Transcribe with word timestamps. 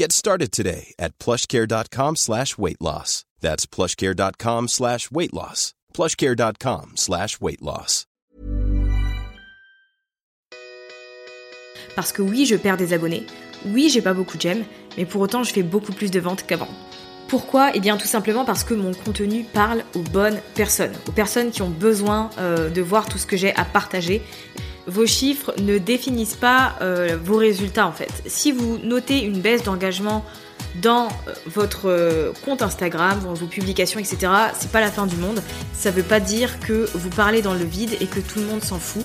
Get 0.00 0.12
started 0.12 0.52
today 0.52 0.94
at 0.96 1.18
plushcare.com 1.18 2.14
slash 2.14 2.56
weight 2.56 2.80
loss. 2.80 3.24
That's 3.40 3.66
plushcare.com 3.66 4.68
slash 4.68 5.10
weight 5.10 5.34
loss. 5.34 5.74
plushcare.com 5.92 6.92
slash 6.94 7.40
weight 7.40 7.60
loss. 7.60 8.06
Parce 11.96 12.12
que 12.12 12.22
oui, 12.22 12.46
je 12.46 12.54
perds 12.54 12.76
des 12.76 12.92
abonnés. 12.92 13.26
Oui, 13.66 13.90
j'ai 13.92 14.00
pas 14.00 14.14
beaucoup 14.14 14.36
de 14.36 14.42
j'aime, 14.42 14.64
mais 14.96 15.04
pour 15.04 15.20
autant, 15.20 15.42
je 15.42 15.52
fais 15.52 15.64
beaucoup 15.64 15.92
plus 15.92 16.12
de 16.12 16.20
ventes 16.20 16.46
qu'avant. 16.46 16.68
Pourquoi? 17.26 17.72
Eh 17.74 17.80
bien, 17.80 17.96
tout 17.96 18.06
simplement 18.06 18.44
parce 18.44 18.62
que 18.62 18.74
mon 18.74 18.94
contenu 18.94 19.44
parle 19.52 19.82
aux 19.96 20.02
bonnes 20.02 20.40
personnes, 20.54 20.94
aux 21.08 21.12
personnes 21.12 21.50
qui 21.50 21.62
ont 21.62 21.70
besoin 21.70 22.30
euh, 22.38 22.70
de 22.70 22.82
voir 22.82 23.08
tout 23.08 23.18
ce 23.18 23.26
que 23.26 23.36
j'ai 23.36 23.52
à 23.56 23.64
partager. 23.64 24.22
Vos 24.88 25.06
chiffres 25.06 25.52
ne 25.60 25.76
définissent 25.76 26.36
pas 26.36 26.76
euh, 26.80 27.18
vos 27.22 27.36
résultats 27.36 27.86
en 27.86 27.92
fait. 27.92 28.10
Si 28.26 28.52
vous 28.52 28.78
notez 28.82 29.20
une 29.20 29.40
baisse 29.40 29.62
d'engagement 29.62 30.24
dans 30.80 31.06
euh, 31.06 31.34
votre 31.46 31.90
euh, 31.90 32.32
compte 32.44 32.62
Instagram, 32.62 33.20
dans 33.22 33.34
vos 33.34 33.46
publications, 33.46 34.00
etc., 34.00 34.32
c'est 34.58 34.72
pas 34.72 34.80
la 34.80 34.90
fin 34.90 35.06
du 35.06 35.16
monde. 35.16 35.42
Ça 35.74 35.90
veut 35.90 36.02
pas 36.02 36.20
dire 36.20 36.58
que 36.60 36.88
vous 36.94 37.10
parlez 37.10 37.42
dans 37.42 37.54
le 37.54 37.64
vide 37.64 37.96
et 38.00 38.06
que 38.06 38.20
tout 38.20 38.38
le 38.38 38.46
monde 38.46 38.64
s'en 38.64 38.78
fout. 38.78 39.04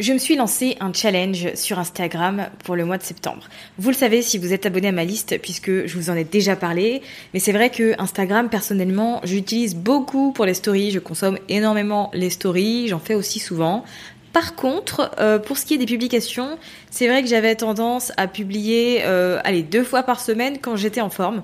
Je 0.00 0.14
me 0.14 0.18
suis 0.18 0.34
lancé 0.34 0.78
un 0.80 0.94
challenge 0.94 1.54
sur 1.56 1.78
Instagram 1.78 2.48
pour 2.64 2.74
le 2.74 2.86
mois 2.86 2.96
de 2.96 3.02
septembre. 3.02 3.42
Vous 3.76 3.90
le 3.90 3.94
savez 3.94 4.22
si 4.22 4.38
vous 4.38 4.54
êtes 4.54 4.64
abonné 4.64 4.88
à 4.88 4.92
ma 4.92 5.04
liste 5.04 5.38
puisque 5.42 5.84
je 5.84 5.94
vous 5.94 6.08
en 6.08 6.14
ai 6.14 6.24
déjà 6.24 6.56
parlé, 6.56 7.02
mais 7.34 7.38
c'est 7.38 7.52
vrai 7.52 7.68
que 7.68 8.00
Instagram 8.00 8.48
personnellement, 8.48 9.20
j'utilise 9.24 9.76
beaucoup 9.76 10.32
pour 10.32 10.46
les 10.46 10.54
stories, 10.54 10.90
je 10.90 11.00
consomme 11.00 11.38
énormément 11.50 12.10
les 12.14 12.30
stories, 12.30 12.88
j'en 12.88 12.98
fais 12.98 13.14
aussi 13.14 13.40
souvent. 13.40 13.84
Par 14.32 14.54
contre, 14.54 15.10
euh, 15.18 15.38
pour 15.38 15.58
ce 15.58 15.66
qui 15.66 15.74
est 15.74 15.78
des 15.78 15.86
publications, 15.86 16.58
c'est 16.90 17.08
vrai 17.08 17.22
que 17.22 17.28
j'avais 17.28 17.56
tendance 17.56 18.12
à 18.16 18.28
publier, 18.28 19.00
euh, 19.04 19.40
allez, 19.42 19.62
deux 19.62 19.82
fois 19.82 20.04
par 20.04 20.20
semaine 20.20 20.58
quand 20.60 20.76
j'étais 20.76 21.00
en 21.00 21.10
forme. 21.10 21.42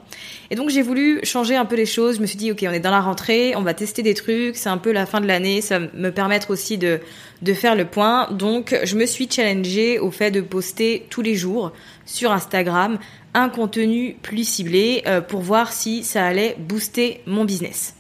Et 0.51 0.55
donc 0.55 0.71
j'ai 0.71 0.83
voulu 0.83 1.21
changer 1.25 1.57
un 1.57 1.65
peu 1.65 1.75
les 1.75 1.87
choses. 1.87 2.17
Je 2.17 2.21
me 2.21 2.27
suis 2.27 2.37
dit, 2.37 2.53
ok, 2.53 2.65
on 2.69 2.73
est 2.73 2.81
dans 2.81 2.93
la 2.93 3.01
rentrée, 3.01 3.55
on 3.57 3.63
va 3.63 3.75
tester 3.75 4.03
des 4.03 4.15
trucs. 4.15 4.57
C'est 4.57 4.69
un 4.69 4.79
peu 4.79 4.93
la 4.93 5.05
fin 5.05 5.21
de 5.21 5.27
l'année, 5.27 5.61
ça 5.63 5.81
va 5.81 5.87
me 5.95 6.11
permettre 6.11 6.51
aussi 6.51 6.79
de 6.79 7.01
de 7.43 7.53
faire 7.53 7.75
le 7.75 7.85
point. 7.85 8.29
Donc 8.31 8.75
je 8.85 8.97
me 8.97 9.07
suis 9.07 9.29
challengée 9.31 9.99
au 9.99 10.11
fait 10.11 10.31
de 10.31 10.41
poster 10.41 11.07
tous 11.11 11.23
les 11.23 11.35
jours 11.35 11.73
sur 12.05 12.33
Instagram 12.33 12.99
un 13.35 13.51
contenu 13.51 14.17
plus 14.23 14.49
ciblé 14.49 15.03
euh, 15.07 15.21
pour 15.21 15.43
voir 15.43 15.73
si 15.73 16.03
ça 16.05 16.25
allait 16.25 16.57
booster 16.59 17.21
mon 17.27 17.45
business. 17.45 17.95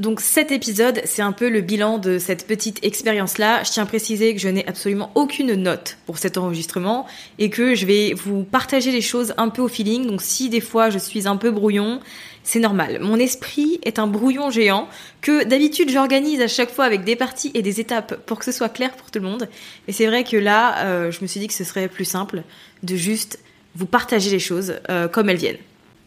Donc 0.00 0.20
cet 0.20 0.50
épisode, 0.50 1.00
c'est 1.04 1.22
un 1.22 1.30
peu 1.30 1.48
le 1.48 1.60
bilan 1.60 1.98
de 1.98 2.18
cette 2.18 2.48
petite 2.48 2.84
expérience-là. 2.84 3.62
Je 3.62 3.70
tiens 3.70 3.84
à 3.84 3.86
préciser 3.86 4.34
que 4.34 4.40
je 4.40 4.48
n'ai 4.48 4.66
absolument 4.66 5.12
aucune 5.14 5.54
note 5.54 5.98
pour 6.06 6.18
cet 6.18 6.36
enregistrement 6.36 7.06
et 7.38 7.48
que 7.48 7.76
je 7.76 7.86
vais 7.86 8.12
vous 8.12 8.42
partager 8.42 8.90
les 8.90 9.00
choses 9.00 9.34
un 9.36 9.48
peu 9.50 9.62
au 9.62 9.68
feeling. 9.68 10.06
Donc 10.06 10.20
si 10.20 10.48
des 10.48 10.60
fois 10.60 10.90
je 10.90 10.98
suis 10.98 11.28
un 11.28 11.36
peu 11.36 11.52
brouillon, 11.52 12.00
c'est 12.42 12.58
normal. 12.58 12.98
Mon 13.00 13.18
esprit 13.18 13.78
est 13.84 14.00
un 14.00 14.08
brouillon 14.08 14.50
géant 14.50 14.88
que 15.20 15.44
d'habitude 15.44 15.90
j'organise 15.90 16.40
à 16.40 16.48
chaque 16.48 16.70
fois 16.70 16.86
avec 16.86 17.04
des 17.04 17.14
parties 17.14 17.52
et 17.54 17.62
des 17.62 17.78
étapes 17.78 18.16
pour 18.26 18.40
que 18.40 18.44
ce 18.44 18.52
soit 18.52 18.70
clair 18.70 18.96
pour 18.96 19.12
tout 19.12 19.20
le 19.20 19.26
monde. 19.26 19.48
Et 19.86 19.92
c'est 19.92 20.06
vrai 20.06 20.24
que 20.24 20.36
là, 20.36 20.86
euh, 20.86 21.12
je 21.12 21.20
me 21.22 21.28
suis 21.28 21.38
dit 21.38 21.46
que 21.46 21.54
ce 21.54 21.62
serait 21.62 21.86
plus 21.86 22.04
simple 22.04 22.42
de 22.82 22.96
juste 22.96 23.38
vous 23.76 23.86
partager 23.86 24.30
les 24.30 24.40
choses 24.40 24.74
euh, 24.90 25.06
comme 25.06 25.28
elles 25.28 25.36
viennent. 25.36 25.58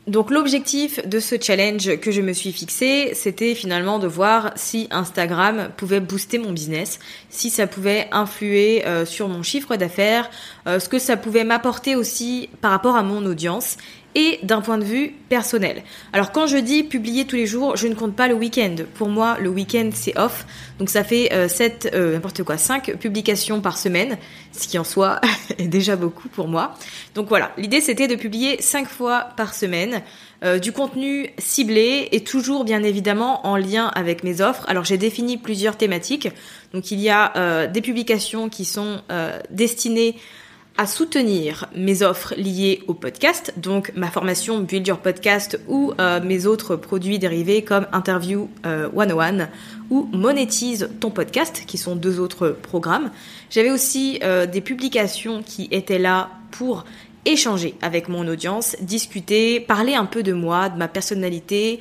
Donc 0.08 0.32
l'objectif 0.32 1.06
de 1.06 1.20
ce 1.20 1.36
challenge 1.40 1.98
que 1.98 2.12
je 2.12 2.22
me 2.22 2.32
suis 2.32 2.54
fixé, 2.54 3.12
c'était 3.14 3.56
finalement 3.56 4.00
de 4.00 4.08
voir 4.08 4.54
si 4.56 4.88
Instagram 4.90 5.70
pouvait 5.76 6.00
booster 6.00 6.38
mon 6.38 6.54
business, 6.54 7.00
si 7.30 7.50
ça 7.50 7.68
pouvait 7.68 8.08
influer 8.14 8.88
euh, 8.88 9.06
sur 9.06 9.28
mon 9.28 9.44
chiffre 9.44 9.76
d'affaires, 9.76 10.30
euh, 10.66 10.80
ce 10.80 10.88
que 10.88 10.98
ça 10.98 11.18
pouvait 11.18 11.44
m'apporter 11.44 11.98
aussi 11.98 12.50
par 12.62 12.72
rapport 12.72 12.96
à 12.96 13.04
mon 13.04 13.26
audience 13.26 13.76
et 14.18 14.40
d'un 14.44 14.62
point 14.62 14.78
de 14.78 14.84
vue 14.84 15.14
personnel. 15.30 15.84
Alors 16.12 16.32
quand 16.32 16.48
je 16.48 16.58
dis 16.58 16.84
publier 16.84 17.26
tous 17.26 17.38
les 17.38 17.46
jours, 17.46 17.78
je 17.78 17.88
ne 17.88 17.94
compte 17.94 18.16
pas 18.16 18.28
le 18.28 18.34
week-end. 18.34 18.76
Pour 18.96 19.08
moi, 19.08 19.38
le 19.40 19.48
week-end 19.48 19.92
c'est 19.94 20.18
off, 20.18 20.46
donc 20.80 20.90
ça 20.90 21.04
fait 21.04 21.32
euh, 21.32 21.48
7, 21.48 21.92
euh, 21.94 22.14
n'importe 22.14 22.44
quoi, 22.44 22.58
5 22.58 22.98
publications 22.98 23.62
par 23.62 23.78
semaine, 23.78 24.18
ce 24.52 24.68
qui 24.68 24.80
en 24.80 24.84
soi 24.84 25.22
est 25.60 25.68
déjà 25.68 25.96
beaucoup 25.96 26.28
pour 26.30 26.48
moi. 26.48 26.74
Donc 27.14 27.30
voilà, 27.30 27.52
l'idée 27.58 27.80
c'était 27.80 28.08
de 28.08 28.16
publier 28.16 28.60
5 28.60 28.90
fois 28.90 29.30
par 29.38 29.54
semaine. 29.54 30.02
Euh, 30.44 30.60
du 30.60 30.72
contenu 30.72 31.32
ciblé 31.40 32.10
et 32.12 32.24
toujours 32.24 32.64
bien 32.64 32.84
évidemment 32.84 33.48
en 33.48 33.58
lien 33.58 33.88
avec 33.96 34.24
mes 34.24 34.40
offres. 34.40 34.66
Alors 34.68 34.86
j'ai 34.86 35.00
défini 35.00 35.38
plusieurs 35.38 35.78
thématiques. 35.78 36.30
Donc 36.74 36.92
il 36.92 37.00
y 37.00 37.10
a 37.10 37.36
euh, 37.36 37.66
des 37.66 37.82
publications 37.82 38.48
qui 38.48 38.64
sont 38.64 39.02
euh, 39.10 39.40
destinées 39.50 40.16
à 40.78 40.86
soutenir 40.86 41.66
mes 41.76 42.04
offres 42.04 42.36
liées 42.38 42.84
au 42.88 42.94
podcast, 42.94 43.54
donc 43.58 43.92
ma 43.96 44.12
formation 44.12 44.60
Build 44.60 44.88
Your 44.88 45.00
Podcast 45.00 45.60
ou 45.68 45.92
euh, 46.00 46.22
mes 46.22 46.46
autres 46.46 46.76
produits 46.76 47.18
dérivés 47.18 47.64
comme 47.64 47.88
Interview 47.92 48.48
euh, 48.66 48.88
101 48.96 49.50
ou 49.90 50.08
Monétise 50.14 50.90
ton 51.00 51.10
podcast, 51.10 51.64
qui 51.66 51.80
sont 51.80 51.96
deux 51.96 52.20
autres 52.20 52.50
programmes. 52.50 53.10
J'avais 53.50 53.72
aussi 53.72 54.20
euh, 54.24 54.46
des 54.46 54.62
publications 54.62 55.42
qui 55.44 55.68
étaient 55.72 56.00
là 56.00 56.30
pour 56.52 56.86
échanger 57.26 57.74
avec 57.82 58.08
mon 58.08 58.28
audience, 58.28 58.76
discuter, 58.80 59.60
parler 59.60 59.96
un 59.96 60.06
peu 60.06 60.22
de 60.22 60.34
moi, 60.34 60.70
de 60.70 60.78
ma 60.78 60.88
personnalité, 60.88 61.80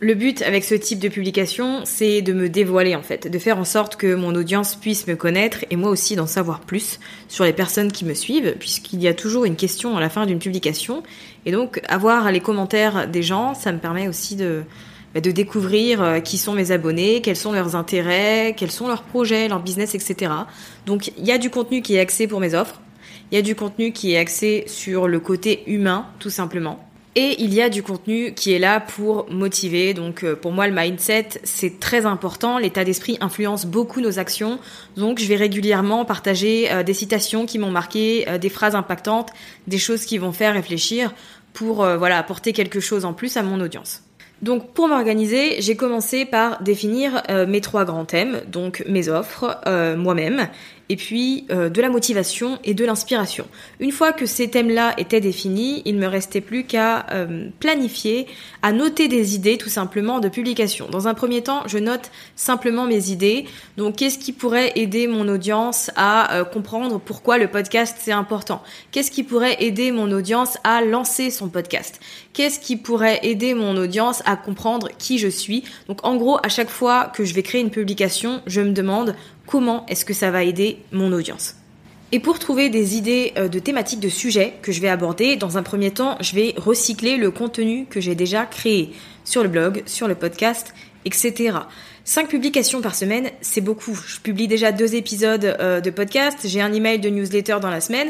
Le 0.00 0.14
but 0.14 0.42
avec 0.42 0.62
ce 0.62 0.76
type 0.76 1.00
de 1.00 1.08
publication, 1.08 1.80
c'est 1.82 2.22
de 2.22 2.32
me 2.32 2.48
dévoiler 2.48 2.94
en 2.94 3.02
fait, 3.02 3.26
de 3.26 3.38
faire 3.40 3.58
en 3.58 3.64
sorte 3.64 3.96
que 3.96 4.14
mon 4.14 4.32
audience 4.36 4.76
puisse 4.76 5.08
me 5.08 5.16
connaître 5.16 5.64
et 5.72 5.76
moi 5.76 5.90
aussi 5.90 6.14
d'en 6.14 6.28
savoir 6.28 6.60
plus 6.60 7.00
sur 7.26 7.44
les 7.44 7.52
personnes 7.52 7.90
qui 7.90 8.04
me 8.04 8.14
suivent, 8.14 8.54
puisqu'il 8.60 9.02
y 9.02 9.08
a 9.08 9.14
toujours 9.14 9.44
une 9.44 9.56
question 9.56 9.96
à 9.96 10.00
la 10.00 10.08
fin 10.08 10.24
d'une 10.24 10.38
publication. 10.38 11.02
Et 11.46 11.50
donc 11.50 11.80
avoir 11.88 12.30
les 12.30 12.38
commentaires 12.38 13.08
des 13.08 13.24
gens, 13.24 13.54
ça 13.54 13.72
me 13.72 13.78
permet 13.78 14.06
aussi 14.06 14.36
de, 14.36 14.62
bah, 15.14 15.20
de 15.20 15.32
découvrir 15.32 16.00
euh, 16.00 16.20
qui 16.20 16.38
sont 16.38 16.52
mes 16.52 16.70
abonnés, 16.70 17.20
quels 17.20 17.34
sont 17.34 17.50
leurs 17.50 17.74
intérêts, 17.74 18.54
quels 18.56 18.70
sont 18.70 18.86
leurs 18.86 19.02
projets, 19.02 19.48
leur 19.48 19.60
business, 19.60 19.96
etc. 19.96 20.30
Donc 20.86 21.10
il 21.18 21.26
y 21.26 21.32
a 21.32 21.38
du 21.38 21.50
contenu 21.50 21.82
qui 21.82 21.96
est 21.96 22.00
axé 22.00 22.28
pour 22.28 22.38
mes 22.38 22.54
offres, 22.54 22.80
il 23.32 23.34
y 23.34 23.38
a 23.38 23.42
du 23.42 23.56
contenu 23.56 23.90
qui 23.90 24.12
est 24.12 24.18
axé 24.18 24.62
sur 24.68 25.08
le 25.08 25.18
côté 25.18 25.64
humain, 25.66 26.06
tout 26.20 26.30
simplement. 26.30 26.87
Et 27.20 27.34
il 27.42 27.52
y 27.52 27.60
a 27.60 27.68
du 27.68 27.82
contenu 27.82 28.32
qui 28.32 28.52
est 28.52 28.60
là 28.60 28.78
pour 28.78 29.28
motiver. 29.28 29.92
Donc 29.92 30.22
euh, 30.22 30.36
pour 30.36 30.52
moi, 30.52 30.68
le 30.68 30.72
mindset, 30.72 31.30
c'est 31.42 31.80
très 31.80 32.06
important. 32.06 32.58
L'état 32.58 32.84
d'esprit 32.84 33.18
influence 33.20 33.66
beaucoup 33.66 34.00
nos 34.00 34.20
actions. 34.20 34.60
Donc 34.96 35.18
je 35.18 35.26
vais 35.26 35.34
régulièrement 35.34 36.04
partager 36.04 36.70
euh, 36.70 36.84
des 36.84 36.94
citations 36.94 37.44
qui 37.44 37.58
m'ont 37.58 37.72
marqué, 37.72 38.24
euh, 38.28 38.38
des 38.38 38.48
phrases 38.48 38.76
impactantes, 38.76 39.30
des 39.66 39.78
choses 39.78 40.04
qui 40.04 40.16
vont 40.16 40.30
faire 40.30 40.54
réfléchir 40.54 41.12
pour 41.54 41.84
voilà 41.84 42.18
apporter 42.18 42.52
quelque 42.52 42.78
chose 42.78 43.04
en 43.04 43.12
plus 43.14 43.36
à 43.36 43.42
mon 43.42 43.60
audience. 43.60 44.02
Donc 44.42 44.72
pour 44.74 44.86
m'organiser, 44.86 45.60
j'ai 45.60 45.74
commencé 45.74 46.24
par 46.24 46.62
définir 46.62 47.24
mes 47.48 47.60
trois 47.60 47.84
grands 47.84 48.04
thèmes, 48.04 48.42
donc 48.46 48.84
mes 48.86 49.08
offres, 49.08 49.58
moi-même, 49.96 50.46
et 50.88 50.96
puis 50.96 51.46
euh, 51.50 51.68
de 51.68 51.80
la 51.80 51.88
motivation 51.88 52.58
et 52.64 52.74
de 52.74 52.84
l'inspiration. 52.84 53.46
Une 53.80 53.92
fois 53.92 54.12
que 54.12 54.26
ces 54.26 54.48
thèmes-là 54.48 54.94
étaient 54.98 55.20
définis, 55.20 55.82
il 55.84 55.96
me 55.96 56.06
restait 56.06 56.40
plus 56.40 56.64
qu'à 56.64 57.06
euh, 57.12 57.48
planifier, 57.60 58.26
à 58.62 58.72
noter 58.72 59.08
des 59.08 59.34
idées 59.34 59.58
tout 59.58 59.68
simplement 59.68 60.20
de 60.20 60.28
publication. 60.28 60.88
Dans 60.90 61.08
un 61.08 61.14
premier 61.14 61.42
temps, 61.42 61.62
je 61.66 61.78
note 61.78 62.10
simplement 62.36 62.86
mes 62.86 63.10
idées. 63.10 63.46
Donc 63.76 63.96
qu'est-ce 63.96 64.18
qui 64.18 64.32
pourrait 64.32 64.72
aider 64.76 65.06
mon 65.06 65.28
audience 65.28 65.90
à 65.96 66.34
euh, 66.34 66.44
comprendre 66.44 66.98
pourquoi 66.98 67.38
le 67.38 67.48
podcast 67.48 67.96
c'est 68.00 68.12
important? 68.12 68.62
Qu'est-ce 68.90 69.10
qui 69.10 69.22
pourrait 69.22 69.62
aider 69.62 69.92
mon 69.92 70.10
audience 70.10 70.58
à 70.64 70.82
lancer 70.82 71.30
son 71.30 71.48
podcast? 71.48 72.00
Qu'est-ce 72.32 72.60
qui 72.60 72.76
pourrait 72.76 73.20
aider 73.22 73.54
mon 73.54 73.76
audience 73.76 74.22
à 74.24 74.36
comprendre 74.36 74.88
qui 74.98 75.18
je 75.18 75.28
suis? 75.28 75.64
Donc 75.88 76.04
en 76.04 76.16
gros, 76.16 76.38
à 76.42 76.48
chaque 76.48 76.70
fois 76.70 77.10
que 77.14 77.24
je 77.24 77.34
vais 77.34 77.42
créer 77.42 77.60
une 77.60 77.70
publication, 77.70 78.40
je 78.46 78.60
me 78.60 78.72
demande 78.72 79.14
comment 79.48 79.84
est-ce 79.86 80.04
que 80.04 80.14
ça 80.14 80.30
va 80.30 80.44
aider 80.44 80.78
mon 80.92 81.12
audience. 81.12 81.56
Et 82.10 82.20
pour 82.20 82.38
trouver 82.38 82.70
des 82.70 82.96
idées 82.96 83.32
euh, 83.36 83.48
de 83.48 83.58
thématiques 83.58 84.00
de 84.00 84.08
sujets 84.08 84.54
que 84.62 84.72
je 84.72 84.80
vais 84.80 84.88
aborder, 84.88 85.36
dans 85.36 85.58
un 85.58 85.62
premier 85.62 85.90
temps, 85.90 86.16
je 86.20 86.34
vais 86.34 86.54
recycler 86.56 87.16
le 87.16 87.30
contenu 87.30 87.86
que 87.86 88.00
j'ai 88.00 88.14
déjà 88.14 88.46
créé 88.46 88.92
sur 89.24 89.42
le 89.42 89.48
blog, 89.48 89.82
sur 89.84 90.08
le 90.08 90.14
podcast, 90.14 90.72
etc. 91.04 91.58
Cinq 92.04 92.28
publications 92.28 92.80
par 92.80 92.94
semaine, 92.94 93.30
c'est 93.42 93.60
beaucoup. 93.60 93.94
Je 93.94 94.20
publie 94.20 94.48
déjà 94.48 94.72
deux 94.72 94.94
épisodes 94.94 95.44
euh, 95.44 95.80
de 95.80 95.90
podcast, 95.90 96.38
j'ai 96.44 96.62
un 96.62 96.72
email 96.72 96.98
de 96.98 97.10
newsletter 97.10 97.58
dans 97.60 97.70
la 97.70 97.82
semaine, 97.82 98.08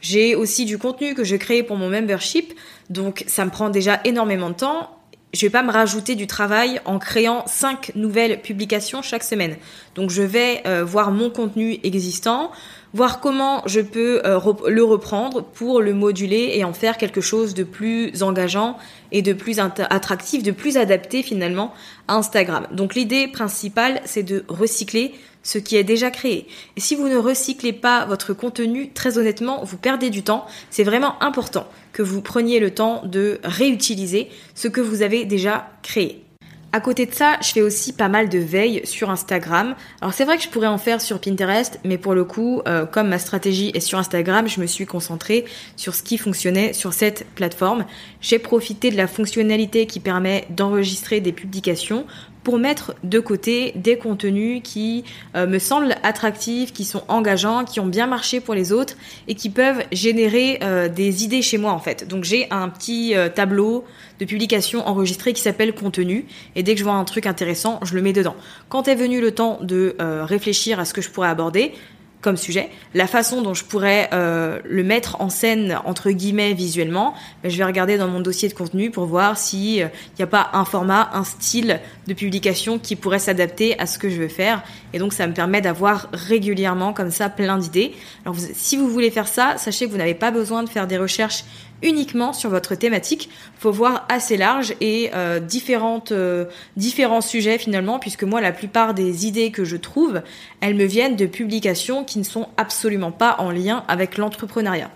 j'ai 0.00 0.36
aussi 0.36 0.64
du 0.64 0.78
contenu 0.78 1.14
que 1.14 1.24
je 1.24 1.34
crée 1.34 1.64
pour 1.64 1.76
mon 1.76 1.90
membership, 1.90 2.54
donc 2.88 3.24
ça 3.26 3.44
me 3.44 3.50
prend 3.50 3.68
déjà 3.68 4.00
énormément 4.04 4.50
de 4.50 4.54
temps 4.54 4.99
je 5.32 5.46
vais 5.46 5.50
pas 5.50 5.62
me 5.62 5.70
rajouter 5.70 6.14
du 6.14 6.26
travail 6.26 6.80
en 6.84 6.98
créant 6.98 7.46
cinq 7.46 7.92
nouvelles 7.94 8.40
publications 8.40 9.02
chaque 9.02 9.22
semaine. 9.22 9.56
Donc 9.94 10.10
je 10.10 10.22
vais 10.22 10.62
euh, 10.66 10.84
voir 10.84 11.12
mon 11.12 11.30
contenu 11.30 11.78
existant, 11.84 12.50
voir 12.92 13.20
comment 13.20 13.62
je 13.66 13.80
peux 13.80 14.20
euh, 14.24 14.40
le 14.68 14.84
reprendre 14.84 15.42
pour 15.42 15.80
le 15.80 15.94
moduler 15.94 16.52
et 16.54 16.64
en 16.64 16.72
faire 16.72 16.96
quelque 16.96 17.20
chose 17.20 17.54
de 17.54 17.64
plus 17.64 18.22
engageant 18.22 18.76
et 19.12 19.22
de 19.22 19.32
plus 19.32 19.58
attractif, 19.58 20.42
de 20.42 20.50
plus 20.50 20.76
adapté 20.76 21.22
finalement 21.22 21.72
à 22.08 22.16
Instagram. 22.16 22.66
Donc 22.72 22.94
l'idée 22.94 23.28
principale, 23.28 24.00
c'est 24.04 24.22
de 24.22 24.44
recycler 24.48 25.14
ce 25.42 25.58
qui 25.58 25.76
est 25.76 25.84
déjà 25.84 26.10
créé. 26.10 26.46
Et 26.76 26.80
si 26.80 26.94
vous 26.94 27.08
ne 27.08 27.16
recyclez 27.16 27.72
pas 27.72 28.04
votre 28.04 28.34
contenu, 28.34 28.90
très 28.90 29.18
honnêtement, 29.18 29.64
vous 29.64 29.78
perdez 29.78 30.10
du 30.10 30.22
temps. 30.22 30.46
C'est 30.70 30.84
vraiment 30.84 31.22
important 31.22 31.66
que 31.92 32.02
vous 32.02 32.20
preniez 32.20 32.60
le 32.60 32.72
temps 32.72 33.02
de 33.04 33.40
réutiliser 33.42 34.28
ce 34.54 34.68
que 34.68 34.80
vous 34.80 35.02
avez 35.02 35.24
déjà 35.24 35.70
créé. 35.82 36.24
À 36.72 36.80
côté 36.80 37.04
de 37.04 37.12
ça, 37.12 37.36
je 37.42 37.48
fais 37.48 37.62
aussi 37.62 37.92
pas 37.92 38.08
mal 38.08 38.28
de 38.28 38.38
veille 38.38 38.82
sur 38.84 39.10
Instagram. 39.10 39.74
Alors 40.00 40.14
c'est 40.14 40.24
vrai 40.24 40.36
que 40.36 40.44
je 40.44 40.48
pourrais 40.48 40.68
en 40.68 40.78
faire 40.78 41.00
sur 41.00 41.20
Pinterest, 41.20 41.80
mais 41.82 41.98
pour 41.98 42.14
le 42.14 42.22
coup, 42.22 42.62
euh, 42.68 42.86
comme 42.86 43.08
ma 43.08 43.18
stratégie 43.18 43.72
est 43.74 43.80
sur 43.80 43.98
Instagram, 43.98 44.46
je 44.46 44.60
me 44.60 44.66
suis 44.66 44.86
concentrée 44.86 45.46
sur 45.76 45.96
ce 45.96 46.04
qui 46.04 46.16
fonctionnait 46.16 46.72
sur 46.72 46.92
cette 46.92 47.26
plateforme. 47.34 47.86
J'ai 48.20 48.38
profité 48.38 48.92
de 48.92 48.96
la 48.96 49.08
fonctionnalité 49.08 49.86
qui 49.86 49.98
permet 49.98 50.46
d'enregistrer 50.50 51.20
des 51.20 51.32
publications 51.32 52.06
pour 52.42 52.58
mettre 52.58 52.94
de 53.04 53.20
côté 53.20 53.72
des 53.76 53.96
contenus 53.96 54.60
qui 54.62 55.04
euh, 55.36 55.46
me 55.46 55.58
semblent 55.58 55.94
attractifs, 56.02 56.72
qui 56.72 56.84
sont 56.84 57.02
engageants, 57.08 57.64
qui 57.64 57.80
ont 57.80 57.86
bien 57.86 58.06
marché 58.06 58.40
pour 58.40 58.54
les 58.54 58.72
autres 58.72 58.94
et 59.28 59.34
qui 59.34 59.50
peuvent 59.50 59.82
générer 59.92 60.58
euh, 60.62 60.88
des 60.88 61.24
idées 61.24 61.42
chez 61.42 61.58
moi 61.58 61.72
en 61.72 61.78
fait. 61.78 62.08
Donc 62.08 62.24
j'ai 62.24 62.46
un 62.50 62.68
petit 62.68 63.14
euh, 63.14 63.28
tableau 63.28 63.84
de 64.18 64.24
publication 64.24 64.86
enregistré 64.86 65.32
qui 65.32 65.42
s'appelle 65.42 65.74
contenu 65.74 66.26
et 66.56 66.62
dès 66.62 66.74
que 66.74 66.78
je 66.78 66.84
vois 66.84 66.94
un 66.94 67.04
truc 67.04 67.26
intéressant, 67.26 67.80
je 67.82 67.94
le 67.94 68.02
mets 68.02 68.12
dedans. 68.12 68.36
Quand 68.68 68.88
est 68.88 68.94
venu 68.94 69.20
le 69.20 69.32
temps 69.32 69.58
de 69.62 69.96
réfléchir 69.98 70.78
à 70.78 70.84
ce 70.84 70.92
que 70.92 71.00
je 71.00 71.08
pourrais 71.08 71.28
aborder, 71.28 71.72
comme 72.20 72.36
sujet, 72.36 72.68
la 72.94 73.06
façon 73.06 73.40
dont 73.40 73.54
je 73.54 73.64
pourrais 73.64 74.10
euh, 74.12 74.58
le 74.64 74.82
mettre 74.82 75.20
en 75.20 75.30
scène 75.30 75.78
entre 75.84 76.10
guillemets 76.10 76.52
visuellement, 76.52 77.14
ben, 77.42 77.50
je 77.50 77.56
vais 77.56 77.64
regarder 77.64 77.96
dans 77.96 78.08
mon 78.08 78.20
dossier 78.20 78.48
de 78.48 78.54
contenu 78.54 78.90
pour 78.90 79.06
voir 79.06 79.38
s'il 79.38 79.76
n'y 79.76 79.82
euh, 79.82 79.88
a 80.24 80.26
pas 80.26 80.50
un 80.52 80.64
format, 80.64 81.10
un 81.14 81.24
style 81.24 81.80
de 82.06 82.14
publication 82.14 82.78
qui 82.78 82.94
pourrait 82.94 83.18
s'adapter 83.18 83.78
à 83.78 83.86
ce 83.86 83.98
que 83.98 84.10
je 84.10 84.20
veux 84.20 84.28
faire. 84.28 84.62
Et 84.92 84.98
donc 84.98 85.12
ça 85.14 85.26
me 85.26 85.32
permet 85.32 85.60
d'avoir 85.60 86.08
régulièrement 86.12 86.92
comme 86.92 87.10
ça 87.10 87.30
plein 87.30 87.56
d'idées. 87.56 87.92
Alors 88.24 88.36
si 88.38 88.76
vous 88.76 88.88
voulez 88.88 89.10
faire 89.10 89.28
ça, 89.28 89.54
sachez 89.56 89.86
que 89.86 89.90
vous 89.90 89.98
n'avez 89.98 90.14
pas 90.14 90.30
besoin 90.30 90.62
de 90.62 90.68
faire 90.68 90.86
des 90.86 90.98
recherches 90.98 91.44
uniquement 91.82 92.32
sur 92.32 92.50
votre 92.50 92.74
thématique. 92.74 93.30
Faut 93.58 93.72
voir 93.72 94.06
assez 94.08 94.36
large 94.36 94.74
et 94.80 95.10
euh, 95.14 95.40
différentes, 95.40 96.12
euh, 96.12 96.46
différents 96.76 97.20
sujets 97.20 97.58
finalement, 97.58 97.98
puisque 97.98 98.24
moi 98.24 98.40
la 98.40 98.52
plupart 98.52 98.94
des 98.94 99.26
idées 99.26 99.50
que 99.50 99.64
je 99.64 99.76
trouve, 99.76 100.22
elles 100.60 100.74
me 100.74 100.84
viennent 100.84 101.16
de 101.16 101.26
publications 101.26 102.04
qui 102.04 102.18
ne 102.18 102.24
sont 102.24 102.48
absolument 102.56 103.12
pas 103.12 103.36
en 103.38 103.50
lien 103.50 103.84
avec 103.88 104.18
l'entrepreneuriat. 104.18 104.90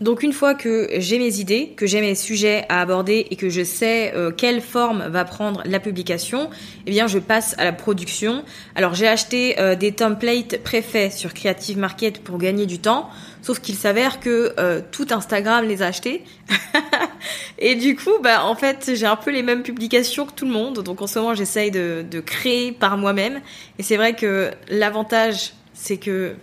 Donc 0.00 0.22
une 0.22 0.32
fois 0.32 0.54
que 0.54 0.88
j'ai 0.98 1.18
mes 1.18 1.40
idées, 1.40 1.72
que 1.76 1.86
j'ai 1.86 2.00
mes 2.00 2.14
sujets 2.14 2.64
à 2.68 2.80
aborder 2.80 3.26
et 3.30 3.36
que 3.36 3.48
je 3.48 3.64
sais 3.64 4.12
euh, 4.14 4.30
quelle 4.30 4.60
forme 4.60 5.04
va 5.08 5.24
prendre 5.24 5.60
la 5.64 5.80
publication, 5.80 6.50
eh 6.86 6.90
bien 6.92 7.08
je 7.08 7.18
passe 7.18 7.56
à 7.58 7.64
la 7.64 7.72
production. 7.72 8.44
Alors 8.76 8.94
j'ai 8.94 9.08
acheté 9.08 9.58
euh, 9.58 9.74
des 9.74 9.90
templates 9.90 10.62
préfaits 10.62 11.12
sur 11.12 11.34
Creative 11.34 11.78
Market 11.78 12.22
pour 12.22 12.38
gagner 12.38 12.66
du 12.66 12.78
temps, 12.78 13.10
sauf 13.42 13.58
qu'il 13.58 13.74
s'avère 13.74 14.20
que 14.20 14.54
euh, 14.60 14.80
tout 14.92 15.08
Instagram 15.10 15.66
les 15.66 15.82
a 15.82 15.86
achetés. 15.86 16.22
et 17.58 17.74
du 17.74 17.96
coup, 17.96 18.18
bah 18.22 18.44
en 18.44 18.54
fait, 18.54 18.92
j'ai 18.94 19.06
un 19.06 19.16
peu 19.16 19.32
les 19.32 19.42
mêmes 19.42 19.64
publications 19.64 20.26
que 20.26 20.32
tout 20.32 20.44
le 20.44 20.52
monde. 20.52 20.84
Donc 20.84 21.02
en 21.02 21.08
ce 21.08 21.18
moment, 21.18 21.34
j'essaye 21.34 21.72
de, 21.72 22.04
de 22.08 22.20
créer 22.20 22.70
par 22.70 22.98
moi-même. 22.98 23.40
Et 23.80 23.82
c'est 23.82 23.96
vrai 23.96 24.14
que 24.14 24.52
l'avantage, 24.68 25.54
c'est 25.74 25.96
que 25.96 26.36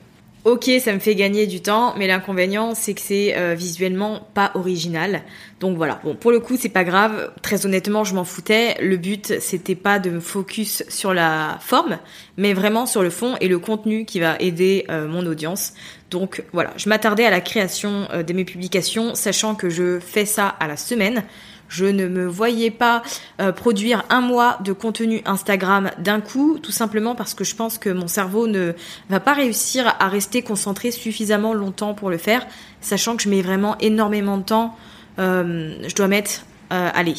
Ok, 0.46 0.70
ça 0.80 0.94
me 0.94 1.00
fait 1.00 1.16
gagner 1.16 1.48
du 1.48 1.60
temps, 1.60 1.96
mais 1.98 2.06
l'inconvénient, 2.06 2.76
c'est 2.76 2.94
que 2.94 3.02
c'est 3.02 3.36
euh, 3.36 3.56
visuellement 3.56 4.28
pas 4.36 4.52
original. 4.54 5.24
Donc 5.60 5.76
voilà. 5.76 6.00
Bon, 6.04 6.14
pour 6.14 6.30
le 6.30 6.40
coup, 6.40 6.56
c'est 6.56 6.70
pas 6.70 6.84
grave. 6.84 7.32
Très 7.42 7.66
honnêtement, 7.66 8.04
je 8.04 8.14
m'en 8.14 8.26
foutais. 8.26 8.76
Le 8.80 8.96
but, 8.98 9.40
c'était 9.40 9.74
pas 9.74 9.98
de 9.98 10.12
me 10.12 10.20
focus 10.20 10.84
sur 10.88 11.16
la 11.16 11.58
forme, 11.62 11.98
mais 12.38 12.54
vraiment 12.54 12.86
sur 12.86 13.02
le 13.02 13.10
fond 13.10 13.36
et 13.42 13.48
le 13.48 13.58
contenu 13.58 14.06
qui 14.06 14.20
va 14.20 14.36
aider 14.40 14.86
euh, 14.92 15.08
mon 15.08 15.26
audience. 15.26 15.74
Donc 16.12 16.44
voilà, 16.54 16.74
je 16.78 16.90
m'attardais 16.90 17.26
à 17.26 17.32
la 17.32 17.42
création 17.42 18.08
euh, 18.14 18.22
de 18.22 18.32
mes 18.32 18.46
publications, 18.46 19.16
sachant 19.16 19.56
que 19.56 19.72
je 19.72 20.00
fais 20.00 20.26
ça 20.26 20.48
à 20.48 20.68
la 20.68 20.78
semaine. 20.78 21.24
Je 21.68 21.86
ne 21.86 22.08
me 22.08 22.26
voyais 22.26 22.72
pas 22.72 23.02
euh, 23.42 23.52
produire 23.52 24.04
un 24.10 24.22
mois 24.22 24.60
de 24.64 24.72
contenu 24.72 25.22
Instagram 25.26 25.92
d'un 25.98 26.22
coup, 26.22 26.60
tout 26.62 26.72
simplement 26.72 27.16
parce 27.16 27.34
que 27.34 27.44
je 27.44 27.56
pense 27.56 27.78
que 27.78 27.90
mon 27.90 28.08
cerveau 28.08 28.48
ne 28.48 28.74
va 29.10 29.20
pas 29.20 29.34
réussir 29.34 29.96
à 30.00 30.08
rester 30.08 30.42
concentré 30.42 30.92
suffisamment 30.92 31.54
longtemps 31.54 31.94
pour 31.94 32.10
le 32.10 32.18
faire, 32.18 32.46
sachant 32.82 33.16
que 33.16 33.24
je 33.24 33.30
mets 33.30 33.42
vraiment 33.42 33.78
énormément 33.80 34.38
de 34.38 34.44
temps. 34.44 34.78
Euh, 35.18 35.76
je 35.88 35.96
dois 35.96 36.08
mettre, 36.08 36.46
euh, 36.72 36.90
allez, 36.94 37.16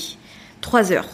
trois 0.60 0.92
heures. 0.92 1.08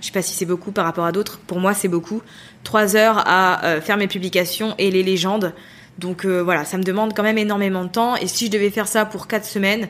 Je 0.00 0.06
sais 0.06 0.12
pas 0.12 0.22
si 0.22 0.34
c'est 0.34 0.46
beaucoup 0.46 0.72
par 0.72 0.84
rapport 0.84 1.04
à 1.04 1.12
d'autres. 1.12 1.38
Pour 1.38 1.60
moi, 1.60 1.74
c'est 1.74 1.88
beaucoup. 1.88 2.22
Trois 2.64 2.96
heures 2.96 3.22
à 3.24 3.80
faire 3.80 3.96
mes 3.96 4.08
publications 4.08 4.74
et 4.76 4.90
les 4.90 5.04
légendes. 5.04 5.54
Donc 5.98 6.26
voilà, 6.26 6.64
ça 6.64 6.76
me 6.76 6.82
demande 6.82 7.14
quand 7.14 7.22
même 7.22 7.38
énormément 7.38 7.84
de 7.84 7.88
temps. 7.88 8.16
Et 8.16 8.26
si 8.26 8.46
je 8.46 8.50
devais 8.50 8.70
faire 8.70 8.88
ça 8.88 9.04
pour 9.04 9.28
quatre 9.28 9.44
semaines, 9.44 9.86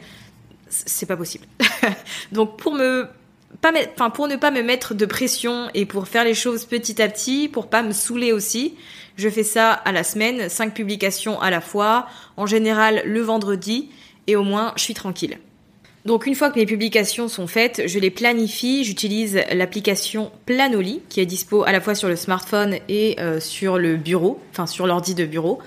c'est 0.72 1.06
pas 1.06 1.16
possible. 1.16 1.44
Donc 2.32 2.56
pour 2.56 2.74
ne 2.74 3.04
pas 3.60 3.70
me 4.50 4.62
mettre 4.62 4.94
de 4.94 5.06
pression 5.06 5.68
et 5.74 5.86
pour 5.86 6.08
faire 6.08 6.24
les 6.24 6.34
choses 6.34 6.64
petit 6.64 7.00
à 7.02 7.08
petit, 7.08 7.48
pour 7.48 7.68
pas 7.68 7.82
me 7.82 7.92
saouler 7.92 8.32
aussi, 8.32 8.74
je 9.16 9.28
fais 9.28 9.42
ça 9.42 9.72
à 9.72 9.92
la 9.92 10.04
semaine, 10.04 10.48
cinq 10.48 10.74
publications 10.74 11.40
à 11.40 11.50
la 11.50 11.60
fois, 11.60 12.06
en 12.36 12.46
général 12.46 13.02
le 13.04 13.20
vendredi 13.20 13.90
et 14.26 14.36
au 14.36 14.42
moins 14.42 14.72
je 14.76 14.82
suis 14.84 14.94
tranquille. 14.94 15.38
Donc 16.04 16.26
une 16.26 16.34
fois 16.34 16.50
que 16.50 16.58
mes 16.58 16.66
publications 16.66 17.28
sont 17.28 17.46
faites, 17.46 17.82
je 17.86 17.98
les 18.00 18.10
planifie, 18.10 18.82
j'utilise 18.82 19.40
l'application 19.52 20.32
Planoly 20.46 21.00
qui 21.08 21.20
est 21.20 21.26
dispo 21.26 21.62
à 21.62 21.70
la 21.70 21.80
fois 21.80 21.94
sur 21.94 22.08
le 22.08 22.16
smartphone 22.16 22.78
et 22.88 23.20
euh, 23.20 23.38
sur 23.38 23.78
le 23.78 23.96
bureau, 23.96 24.40
enfin 24.50 24.66
sur 24.66 24.88
l'ordi 24.88 25.14
de 25.14 25.24
bureau. 25.24 25.60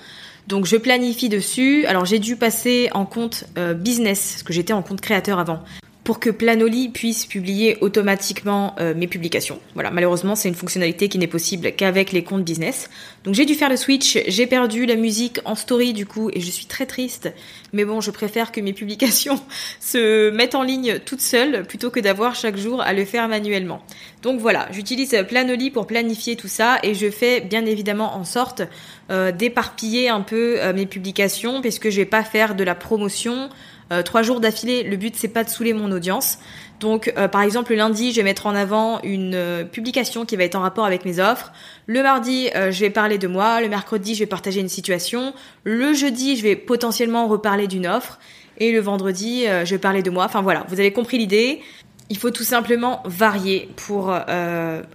Donc 0.48 0.66
je 0.66 0.78
planifie 0.78 1.30
dessus. 1.30 1.86
Alors 1.86 2.06
j'ai 2.06 2.20
dû 2.20 2.36
passer 2.36 2.90
en 2.94 3.06
compte 3.06 3.46
euh, 3.58 3.74
business, 3.74 4.34
parce 4.34 4.44
que 4.44 4.54
j'étais 4.54 4.74
en 4.74 4.82
compte 4.82 5.02
créateur 5.02 5.40
avant 5.40 5.64
pour 6.06 6.20
que 6.20 6.30
Planoly 6.30 6.90
puisse 6.90 7.26
publier 7.26 7.80
automatiquement 7.82 8.76
euh, 8.80 8.94
mes 8.96 9.08
publications. 9.08 9.60
Voilà, 9.74 9.90
malheureusement, 9.90 10.36
c'est 10.36 10.48
une 10.48 10.56
fonctionnalité 10.56 11.10
qui 11.10 11.18
n'est 11.18 11.26
possible 11.26 11.72
qu'avec 11.72 12.12
les 12.12 12.24
comptes 12.24 12.44
business. 12.44 12.92
Donc 13.24 13.34
j'ai 13.34 13.46
dû 13.46 13.56
faire 13.56 13.70
le 13.70 13.76
switch, 13.76 14.20
j'ai 14.28 14.46
perdu 14.46 14.86
la 14.86 14.98
musique 14.98 15.40
en 15.46 15.56
story 15.56 15.94
du 15.94 16.06
coup 16.06 16.30
et 16.32 16.42
je 16.42 16.52
suis 16.52 16.68
très 16.68 16.86
triste. 16.86 17.34
Mais 17.74 17.86
bon, 17.86 18.02
je 18.02 18.12
préfère 18.12 18.52
que 18.52 18.62
mes 18.62 18.72
publications 18.72 19.42
se 19.80 20.30
mettent 20.30 20.54
en 20.54 20.62
ligne 20.62 21.00
toutes 21.00 21.22
seules 21.22 21.66
plutôt 21.68 21.90
que 21.90 22.00
d'avoir 22.00 22.36
chaque 22.36 22.56
jour 22.56 22.82
à 22.82 22.94
le 22.94 23.04
faire 23.04 23.28
manuellement. 23.28 23.82
Donc 24.22 24.40
voilà, 24.40 24.68
j'utilise 24.72 25.18
Planoly 25.28 25.72
pour 25.72 25.88
planifier 25.88 26.36
tout 26.36 26.48
ça 26.48 26.78
et 26.84 26.94
je 26.94 27.10
fais 27.10 27.42
bien 27.42 27.66
évidemment 27.66 28.16
en 28.16 28.26
sorte 28.26 28.62
euh, 29.10 29.32
d'éparpiller 29.32 30.10
un 30.10 30.22
peu 30.22 30.58
euh, 30.60 30.72
mes 30.72 30.86
publications 30.86 31.62
puisque 31.62 31.90
je 31.90 31.98
vais 31.98 32.06
pas 32.06 32.24
faire 32.24 32.54
de 32.54 32.64
la 32.64 32.76
promotion 32.76 33.50
euh, 33.92 34.02
trois 34.02 34.24
jours 34.24 34.40
d'affilée, 34.40 34.84
le 34.84 34.98
but 34.98 35.16
c'est 35.16 35.28
pas 35.28 35.44
de 35.44 35.50
saouler 35.50 35.74
mon 35.74 35.92
audience. 35.92 36.40
Donc 36.80 37.14
euh, 37.18 37.28
par 37.28 37.42
exemple 37.42 37.72
le 37.72 37.78
lundi, 37.78 38.12
je 38.12 38.18
vais 38.18 38.24
mettre 38.24 38.48
en 38.48 38.56
avant 38.56 39.00
une 39.04 39.36
euh, 39.36 39.64
publication 39.64 40.26
qui 40.26 40.36
va 40.36 40.44
être 40.44 40.56
en 40.56 40.62
rapport 40.62 40.86
avec 40.86 41.06
mes 41.06 41.20
offres. 41.20 41.52
Le 41.86 42.02
mardi, 42.02 42.50
je 42.54 42.80
vais 42.80 42.90
parler 42.90 43.18
de 43.18 43.28
moi. 43.28 43.62
Le 43.62 43.70
mercredi, 43.70 44.16
je 44.16 44.20
vais 44.20 44.26
partager 44.26 44.60
une 44.60 44.70
situation. 44.70 45.34
Le 45.64 45.94
jeudi, 45.94 46.36
je 46.36 46.44
vais 46.44 46.56
potentiellement 46.56 47.28
reparler 47.28 47.68
d'une 47.68 47.86
offre. 47.86 48.20
Et 48.58 48.72
le 48.72 48.80
vendredi, 48.80 49.44
je 49.46 49.70
vais 49.70 49.78
parler 49.78 50.02
de 50.02 50.10
moi. 50.10 50.26
Enfin 50.26 50.42
voilà, 50.42 50.66
vous 50.70 50.80
avez 50.80 50.92
compris 50.92 51.20
l'idée. 51.20 51.62
Il 52.10 52.18
faut 52.18 52.32
tout 52.32 52.44
simplement 52.44 53.04
varier 53.06 53.70
pour 53.76 54.12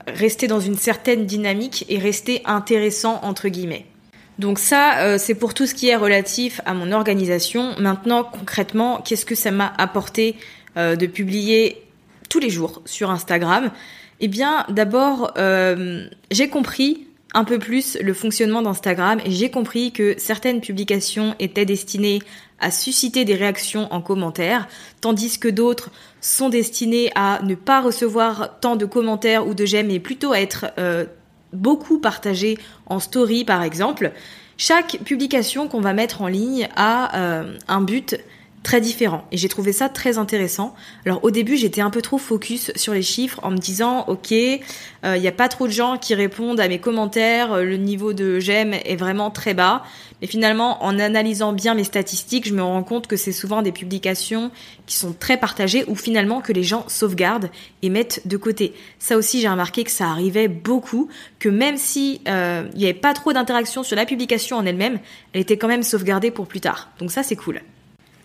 rester 0.08 0.48
dans 0.48 0.58
une 0.58 0.76
certaine 0.76 1.26
dynamique 1.26 1.84
et 1.88 1.98
rester 1.98 2.42
intéressant 2.44 3.20
entre 3.22 3.46
guillemets. 3.46 3.86
Donc 4.40 4.58
ça, 4.58 5.00
euh, 5.00 5.18
c'est 5.18 5.34
pour 5.34 5.52
tout 5.52 5.66
ce 5.66 5.74
qui 5.74 5.88
est 5.88 5.96
relatif 5.96 6.62
à 6.64 6.72
mon 6.72 6.92
organisation. 6.92 7.74
Maintenant, 7.78 8.24
concrètement, 8.24 9.02
qu'est-ce 9.04 9.26
que 9.26 9.34
ça 9.34 9.50
m'a 9.50 9.70
apporté 9.76 10.34
euh, 10.78 10.96
de 10.96 11.06
publier 11.06 11.82
tous 12.30 12.38
les 12.38 12.48
jours 12.48 12.80
sur 12.86 13.10
Instagram? 13.10 13.70
Eh 14.20 14.28
bien, 14.28 14.64
d'abord, 14.70 15.34
euh, 15.36 16.06
j'ai 16.30 16.48
compris 16.48 17.06
un 17.34 17.44
peu 17.44 17.58
plus 17.58 17.98
le 18.00 18.14
fonctionnement 18.14 18.62
d'Instagram 18.62 19.20
et 19.26 19.30
j'ai 19.30 19.50
compris 19.50 19.92
que 19.92 20.14
certaines 20.16 20.62
publications 20.62 21.34
étaient 21.38 21.66
destinées 21.66 22.20
à 22.60 22.70
susciter 22.70 23.26
des 23.26 23.34
réactions 23.34 23.92
en 23.92 24.00
commentaire, 24.00 24.68
tandis 25.02 25.38
que 25.38 25.48
d'autres 25.48 25.90
sont 26.22 26.48
destinées 26.48 27.10
à 27.14 27.40
ne 27.42 27.54
pas 27.54 27.82
recevoir 27.82 28.58
tant 28.60 28.76
de 28.76 28.86
commentaires 28.86 29.46
ou 29.46 29.52
de 29.52 29.66
j'aime, 29.66 29.88
mais 29.88 30.00
plutôt 30.00 30.32
à 30.32 30.40
être 30.40 30.66
beaucoup 31.52 31.98
partagé 31.98 32.58
en 32.86 33.00
story 33.00 33.44
par 33.44 33.62
exemple. 33.62 34.12
Chaque 34.56 34.98
publication 35.04 35.68
qu'on 35.68 35.80
va 35.80 35.94
mettre 35.94 36.20
en 36.22 36.28
ligne 36.28 36.68
a 36.76 37.18
euh, 37.18 37.56
un 37.66 37.80
but 37.80 38.16
très 38.62 38.80
différent 38.80 39.24
et 39.32 39.36
j'ai 39.36 39.48
trouvé 39.48 39.72
ça 39.72 39.88
très 39.88 40.18
intéressant. 40.18 40.74
Alors 41.06 41.24
au 41.24 41.30
début 41.30 41.56
j'étais 41.56 41.80
un 41.80 41.90
peu 41.90 42.02
trop 42.02 42.18
focus 42.18 42.72
sur 42.76 42.92
les 42.92 43.02
chiffres 43.02 43.40
en 43.42 43.50
me 43.50 43.58
disant 43.58 44.04
ok 44.08 44.30
il 44.30 44.60
euh, 45.04 45.18
n'y 45.18 45.28
a 45.28 45.32
pas 45.32 45.48
trop 45.48 45.66
de 45.66 45.72
gens 45.72 45.96
qui 45.96 46.14
répondent 46.14 46.60
à 46.60 46.68
mes 46.68 46.78
commentaires, 46.78 47.56
le 47.56 47.76
niveau 47.76 48.12
de 48.12 48.38
j'aime 48.38 48.74
est 48.74 48.96
vraiment 48.96 49.30
très 49.30 49.54
bas 49.54 49.82
mais 50.20 50.26
finalement, 50.26 50.82
en 50.84 50.98
analysant 50.98 51.52
bien 51.52 51.74
mes 51.74 51.84
statistiques, 51.84 52.46
je 52.46 52.54
me 52.54 52.62
rends 52.62 52.82
compte 52.82 53.06
que 53.06 53.16
c'est 53.16 53.32
souvent 53.32 53.62
des 53.62 53.72
publications 53.72 54.50
qui 54.86 54.96
sont 54.96 55.12
très 55.12 55.38
partagées 55.38 55.84
ou 55.86 55.94
finalement 55.94 56.40
que 56.40 56.52
les 56.52 56.62
gens 56.62 56.84
sauvegardent 56.88 57.50
et 57.82 57.88
mettent 57.88 58.26
de 58.26 58.36
côté. 58.36 58.74
Ça 58.98 59.16
aussi, 59.16 59.40
j'ai 59.40 59.48
remarqué 59.48 59.84
que 59.84 59.90
ça 59.90 60.08
arrivait 60.08 60.48
beaucoup, 60.48 61.08
que 61.38 61.48
même 61.48 61.76
si 61.76 62.20
euh, 62.28 62.68
il 62.74 62.78
n'y 62.78 62.84
avait 62.84 62.94
pas 62.94 63.14
trop 63.14 63.32
d'interaction 63.32 63.82
sur 63.82 63.96
la 63.96 64.04
publication 64.04 64.58
en 64.58 64.66
elle-même, 64.66 64.98
elle 65.32 65.40
était 65.40 65.56
quand 65.56 65.68
même 65.68 65.82
sauvegardée 65.82 66.30
pour 66.30 66.46
plus 66.46 66.60
tard. 66.60 66.90
Donc 66.98 67.10
ça, 67.10 67.22
c'est 67.22 67.36
cool. 67.36 67.62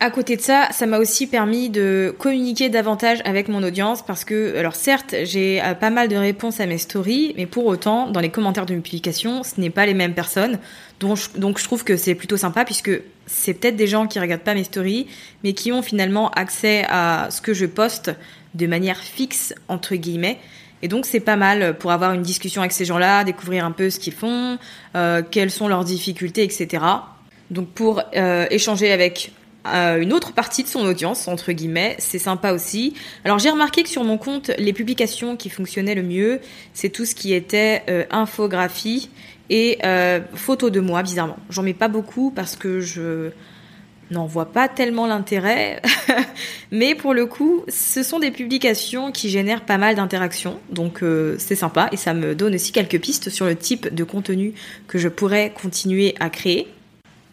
À 0.02 0.12
côté 0.12 0.36
de 0.36 0.42
ça, 0.42 0.68
ça 0.72 0.86
m'a 0.88 1.00
aussi 1.00 1.26
permis 1.26 1.70
de 1.70 2.14
communiquer 2.20 2.68
davantage 2.68 3.20
avec 3.24 3.48
mon 3.48 3.64
audience 3.64 4.04
parce 4.06 4.26
que, 4.26 4.58
alors 4.58 4.76
certes, 4.76 5.16
j'ai 5.24 5.62
euh, 5.64 5.74
pas 5.74 5.90
mal 5.90 6.10
de 6.10 6.18
réponses 6.18 6.60
à 6.60 6.66
mes 6.66 6.78
stories, 6.78 7.34
mais 7.38 7.46
pour 7.46 7.66
autant, 7.66 8.10
dans 8.10 8.20
les 8.20 8.30
commentaires 8.30 8.66
de 8.66 8.76
mes 8.76 8.82
publications, 8.82 9.44
ce 9.44 9.60
n'est 9.60 9.70
pas 9.70 9.86
les 9.86 9.94
mêmes 9.94 10.14
personnes. 10.14 10.60
Donc 11.00 11.18
je, 11.18 11.40
donc 11.40 11.60
je 11.60 11.64
trouve 11.64 11.86
que 11.86 11.96
c'est 11.96 12.14
plutôt 12.14 12.36
sympa 12.36 12.66
puisque 12.66 12.92
c'est 13.26 13.54
peut-être 13.54 13.78
des 13.78 13.88
gens 13.88 14.06
qui 14.06 14.20
regardent 14.20 14.42
pas 14.42 14.54
mes 14.54 14.66
stories, 14.66 15.08
mais 15.46 15.54
qui 15.54 15.72
ont 15.72 15.82
finalement 15.82 16.30
accès 16.32 16.86
à 16.90 17.30
ce 17.32 17.42
que 17.42 17.54
je 17.54 17.66
poste 17.66 18.12
de 18.54 18.68
manière 18.68 19.00
fixe, 19.00 19.56
entre 19.70 19.96
guillemets. 19.96 20.40
Et 20.82 20.90
donc 20.90 21.06
c'est 21.06 21.22
pas 21.22 21.38
mal 21.38 21.78
pour 21.78 21.92
avoir 21.92 22.12
une 22.12 22.22
discussion 22.22 22.62
avec 22.62 22.74
ces 22.74 22.84
gens-là, 22.84 23.24
découvrir 23.24 23.66
un 23.66 23.72
peu 23.72 23.90
ce 23.90 24.00
qu'ils 24.00 24.14
font, 24.14 24.58
euh, 24.96 25.24
quelles 25.30 25.52
sont 25.52 25.70
leurs 25.70 25.86
difficultés, 25.86 26.44
etc. 26.44 26.84
Donc 27.50 27.70
pour 27.70 28.02
euh, 28.16 28.46
échanger 28.52 28.92
avec 28.92 29.32
une 29.66 30.14
autre 30.14 30.34
partie 30.34 30.64
de 30.64 30.68
son 30.68 30.86
audience, 30.86 31.28
entre 31.28 31.52
guillemets. 31.52 31.96
C'est 32.00 32.20
sympa 32.20 32.52
aussi. 32.52 32.94
Alors 33.24 33.40
j'ai 33.40 33.50
remarqué 33.50 33.84
que 33.84 33.90
sur 33.90 34.04
mon 34.04 34.18
compte, 34.18 34.52
les 34.58 34.74
publications 34.74 35.36
qui 35.36 35.50
fonctionnaient 35.50 35.96
le 35.96 36.04
mieux, 36.04 36.40
c'est 36.74 36.90
tout 36.90 37.06
ce 37.06 37.16
qui 37.16 37.34
était 37.34 37.84
euh, 37.90 38.04
infographie 38.12 39.10
et 39.50 39.80
euh, 39.84 40.20
photos 40.34 40.72
de 40.72 40.80
moi, 40.80 41.04
bizarrement. 41.04 41.38
J'en 41.50 41.64
mets 41.64 41.74
pas 41.74 41.88
beaucoup 41.88 42.32
parce 42.32 42.56
que 42.56 42.80
je 42.80 43.32
n'en 44.12 44.26
vois 44.26 44.52
pas 44.52 44.68
tellement 44.68 45.08
l'intérêt. 45.08 45.82
Mais 46.72 46.96
pour 46.96 47.14
le 47.14 47.26
coup, 47.26 47.64
ce 47.68 48.04
sont 48.04 48.20
des 48.20 48.32
publications 48.32 49.12
qui 49.12 49.30
génèrent 49.30 49.66
pas 49.66 49.78
mal 49.78 49.96
d'interactions. 49.96 50.60
Donc 50.70 51.02
euh, 51.02 51.36
c'est 51.40 51.56
sympa 51.56 51.90
et 51.92 51.98
ça 51.98 52.14
me 52.14 52.36
donne 52.36 52.56
aussi 52.56 52.72
quelques 52.72 53.00
pistes 53.00 53.30
sur 53.30 53.46
le 53.46 53.56
type 53.56 53.94
de 53.94 54.04
contenu 54.04 54.54
que 54.88 54.98
je 54.98 55.10
pourrais 55.10 55.52
continuer 55.60 56.16
à 56.20 56.30
créer. 56.30 56.68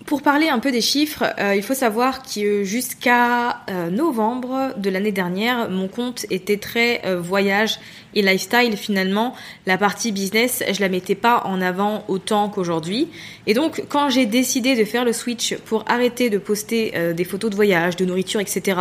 Pour 0.06 0.22
parler 0.22 0.48
un 0.48 0.58
peu 0.58 0.72
des 0.72 0.80
chiffres, 0.80 1.24
euh, 1.38 1.54
il 1.54 1.62
faut 1.62 1.74
savoir 1.74 2.22
que 2.22 2.64
jusqu'à 2.64 3.60
euh, 3.70 3.88
novembre 3.90 4.72
de 4.76 4.90
l'année 4.90 5.12
dernière, 5.12 5.70
mon 5.70 5.86
compte 5.86 6.26
était 6.30 6.56
très 6.56 7.02
euh, 7.04 7.20
voyage 7.20 7.78
et 8.14 8.22
lifestyle. 8.22 8.76
Finalement, 8.76 9.34
la 9.66 9.78
partie 9.78 10.10
business, 10.10 10.64
je 10.70 10.80
la 10.80 10.88
mettais 10.88 11.14
pas 11.14 11.42
en 11.44 11.60
avant 11.60 12.04
autant 12.08 12.48
qu'aujourd'hui. 12.48 13.08
Et 13.46 13.54
donc, 13.54 13.84
quand 13.88 14.08
j'ai 14.08 14.26
décidé 14.26 14.74
de 14.74 14.84
faire 14.84 15.04
le 15.04 15.12
switch 15.12 15.56
pour 15.66 15.84
arrêter 15.86 16.30
de 16.30 16.38
poster 16.38 16.92
des 17.14 17.24
photos 17.24 17.50
de 17.50 17.56
voyage, 17.56 17.96
de 17.96 18.04
nourriture, 18.04 18.40
etc., 18.40 18.76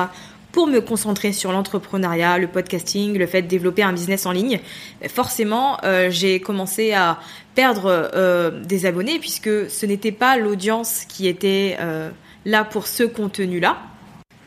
pour 0.51 0.67
me 0.67 0.79
concentrer 0.79 1.31
sur 1.31 1.51
l'entrepreneuriat, 1.51 2.38
le 2.38 2.48
podcasting, 2.48 3.17
le 3.17 3.25
fait 3.25 3.41
de 3.41 3.48
développer 3.48 3.84
un 3.84 3.93
business 3.93 4.25
en 4.25 4.31
ligne, 4.31 4.60
forcément, 5.08 5.77
j'ai 6.10 6.39
commencé 6.39 6.93
à 6.93 7.20
perdre 7.55 8.12
euh, 8.15 8.63
des 8.63 8.86
abonnés 8.86 9.20
puisque 9.20 9.70
ce 9.70 9.86
n'était 9.86 10.12
pas 10.12 10.38
l'audience 10.38 11.05
qui 11.08 11.27
était 11.27 11.77
euh, 11.79 12.10
là 12.46 12.63
pour 12.63 12.88
ce 12.88 13.03
contenu-là. 13.03 13.77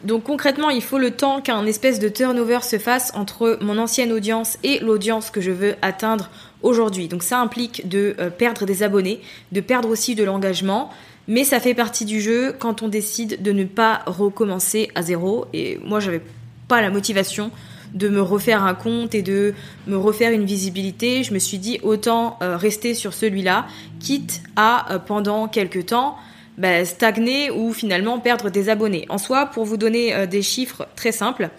Donc 0.05 0.25
concrètement, 0.25 0.69
il 0.69 0.83
faut 0.83 0.99
le 0.99 1.13
temps 1.13 1.41
qu'un 1.41 1.65
espèce 1.65 1.99
de 1.99 2.09
turnover 2.09 2.61
se 2.63 2.79
fasse 2.79 3.11
entre 3.15 3.59
mon 3.63 3.79
ancienne 3.79 4.13
audience 4.13 4.59
et 4.63 4.79
l'audience 4.81 5.31
que 5.31 5.41
je 5.41 5.51
veux 5.51 5.77
atteindre 5.81 6.31
aujourd'hui. 6.63 7.09
Donc 7.09 7.23
ça 7.23 7.41
implique 7.41 7.89
de 7.89 8.15
euh, 8.19 8.29
perdre 8.29 8.67
des 8.67 8.83
abonnés, 8.83 9.21
de 9.53 9.61
perdre 9.61 9.89
aussi 9.89 10.15
de 10.15 10.25
l'engagement, 10.25 10.91
mais 11.29 11.45
ça 11.45 11.61
fait 11.61 11.75
partie 11.75 12.05
du 12.05 12.21
jeu 12.21 12.55
quand 12.59 12.83
on 12.83 12.89
décide 12.89 13.43
de 13.43 13.53
ne 13.53 13.65
pas 13.65 14.03
recommencer 14.07 14.91
à 14.95 15.03
zéro. 15.03 15.47
Et 15.53 15.79
moi, 15.85 16.01
j'avais 16.01 16.23
pas 16.69 16.81
la 16.81 16.91
motivation 16.91 17.51
de 17.95 18.09
me 18.09 18.21
refaire 18.21 18.65
un 18.65 18.75
compte 18.75 19.15
et 19.15 19.23
de 19.23 19.55
me 19.87 19.97
refaire 19.97 20.33
une 20.33 20.45
visibilité, 20.45 21.23
je 21.23 21.33
me 21.33 21.39
suis 21.39 21.59
dit 21.59 21.79
autant 21.83 22.39
euh, 22.43 22.57
rester 22.57 22.93
sur 22.93 23.15
celui-là, 23.15 23.67
quitte 24.01 24.43
à 24.57 24.93
euh, 24.93 24.99
pendant 24.99 25.47
quelques 25.47 25.87
temps 25.87 26.17
bah, 26.59 26.85
stagner 26.85 27.51
ou 27.51 27.73
finalement 27.73 28.19
perdre 28.19 28.51
des 28.51 28.69
abonnés. 28.69 29.07
En 29.09 29.19
soi, 29.19 29.47
pour 29.47 29.65
vous 29.65 29.77
donner 29.77 30.13
euh, 30.13 30.27
des 30.27 30.43
chiffres 30.43 30.89
très 30.97 31.13
simples, 31.13 31.51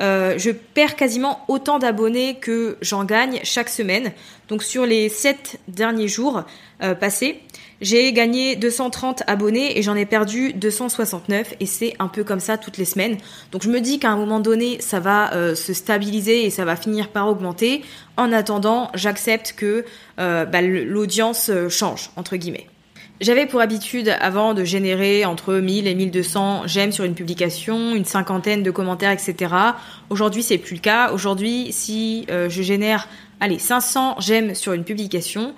je 0.00 0.50
perds 0.50 0.96
quasiment 0.96 1.40
autant 1.48 1.78
d'abonnés 1.78 2.36
que 2.40 2.76
j'en 2.82 3.04
gagne 3.04 3.40
chaque 3.44 3.68
semaine. 3.68 4.12
Donc 4.48 4.62
sur 4.62 4.86
les 4.86 5.08
7 5.08 5.60
derniers 5.68 6.08
jours 6.08 6.44
passés, 7.00 7.40
j'ai 7.80 8.12
gagné 8.12 8.56
230 8.56 9.22
abonnés 9.26 9.78
et 9.78 9.82
j'en 9.82 9.94
ai 9.94 10.06
perdu 10.06 10.54
269 10.54 11.54
et 11.60 11.66
c'est 11.66 11.94
un 11.98 12.08
peu 12.08 12.24
comme 12.24 12.40
ça 12.40 12.56
toutes 12.56 12.78
les 12.78 12.86
semaines. 12.86 13.18
Donc 13.52 13.62
je 13.62 13.68
me 13.68 13.80
dis 13.80 13.98
qu'à 13.98 14.10
un 14.10 14.16
moment 14.16 14.40
donné, 14.40 14.80
ça 14.80 14.98
va 14.98 15.34
euh, 15.34 15.54
se 15.54 15.74
stabiliser 15.74 16.46
et 16.46 16.50
ça 16.50 16.64
va 16.64 16.76
finir 16.76 17.08
par 17.08 17.28
augmenter. 17.28 17.82
En 18.16 18.32
attendant, 18.32 18.90
j'accepte 18.94 19.54
que 19.56 19.84
euh, 20.18 20.46
bah, 20.46 20.62
l'audience 20.62 21.50
euh, 21.50 21.68
change, 21.68 22.10
entre 22.16 22.36
guillemets. 22.36 22.66
J'avais 23.20 23.46
pour 23.46 23.60
habitude 23.60 24.14
avant 24.20 24.52
de 24.52 24.62
générer 24.62 25.24
entre 25.24 25.54
1000 25.54 25.86
et 25.86 25.94
1200 25.94 26.66
j'aime 26.66 26.92
sur 26.92 27.04
une 27.04 27.14
publication, 27.14 27.94
une 27.94 28.04
cinquantaine 28.04 28.62
de 28.62 28.70
commentaires, 28.70 29.10
etc. 29.10 29.54
Aujourd'hui, 30.10 30.42
c'est 30.42 30.58
plus 30.58 30.74
le 30.74 30.80
cas. 30.80 31.12
Aujourd'hui, 31.12 31.72
si 31.72 32.26
je 32.28 32.62
génère, 32.62 33.08
allez, 33.40 33.58
500 33.58 34.16
j'aime 34.18 34.54
sur 34.54 34.74
une 34.74 34.84
publication, 34.84 35.54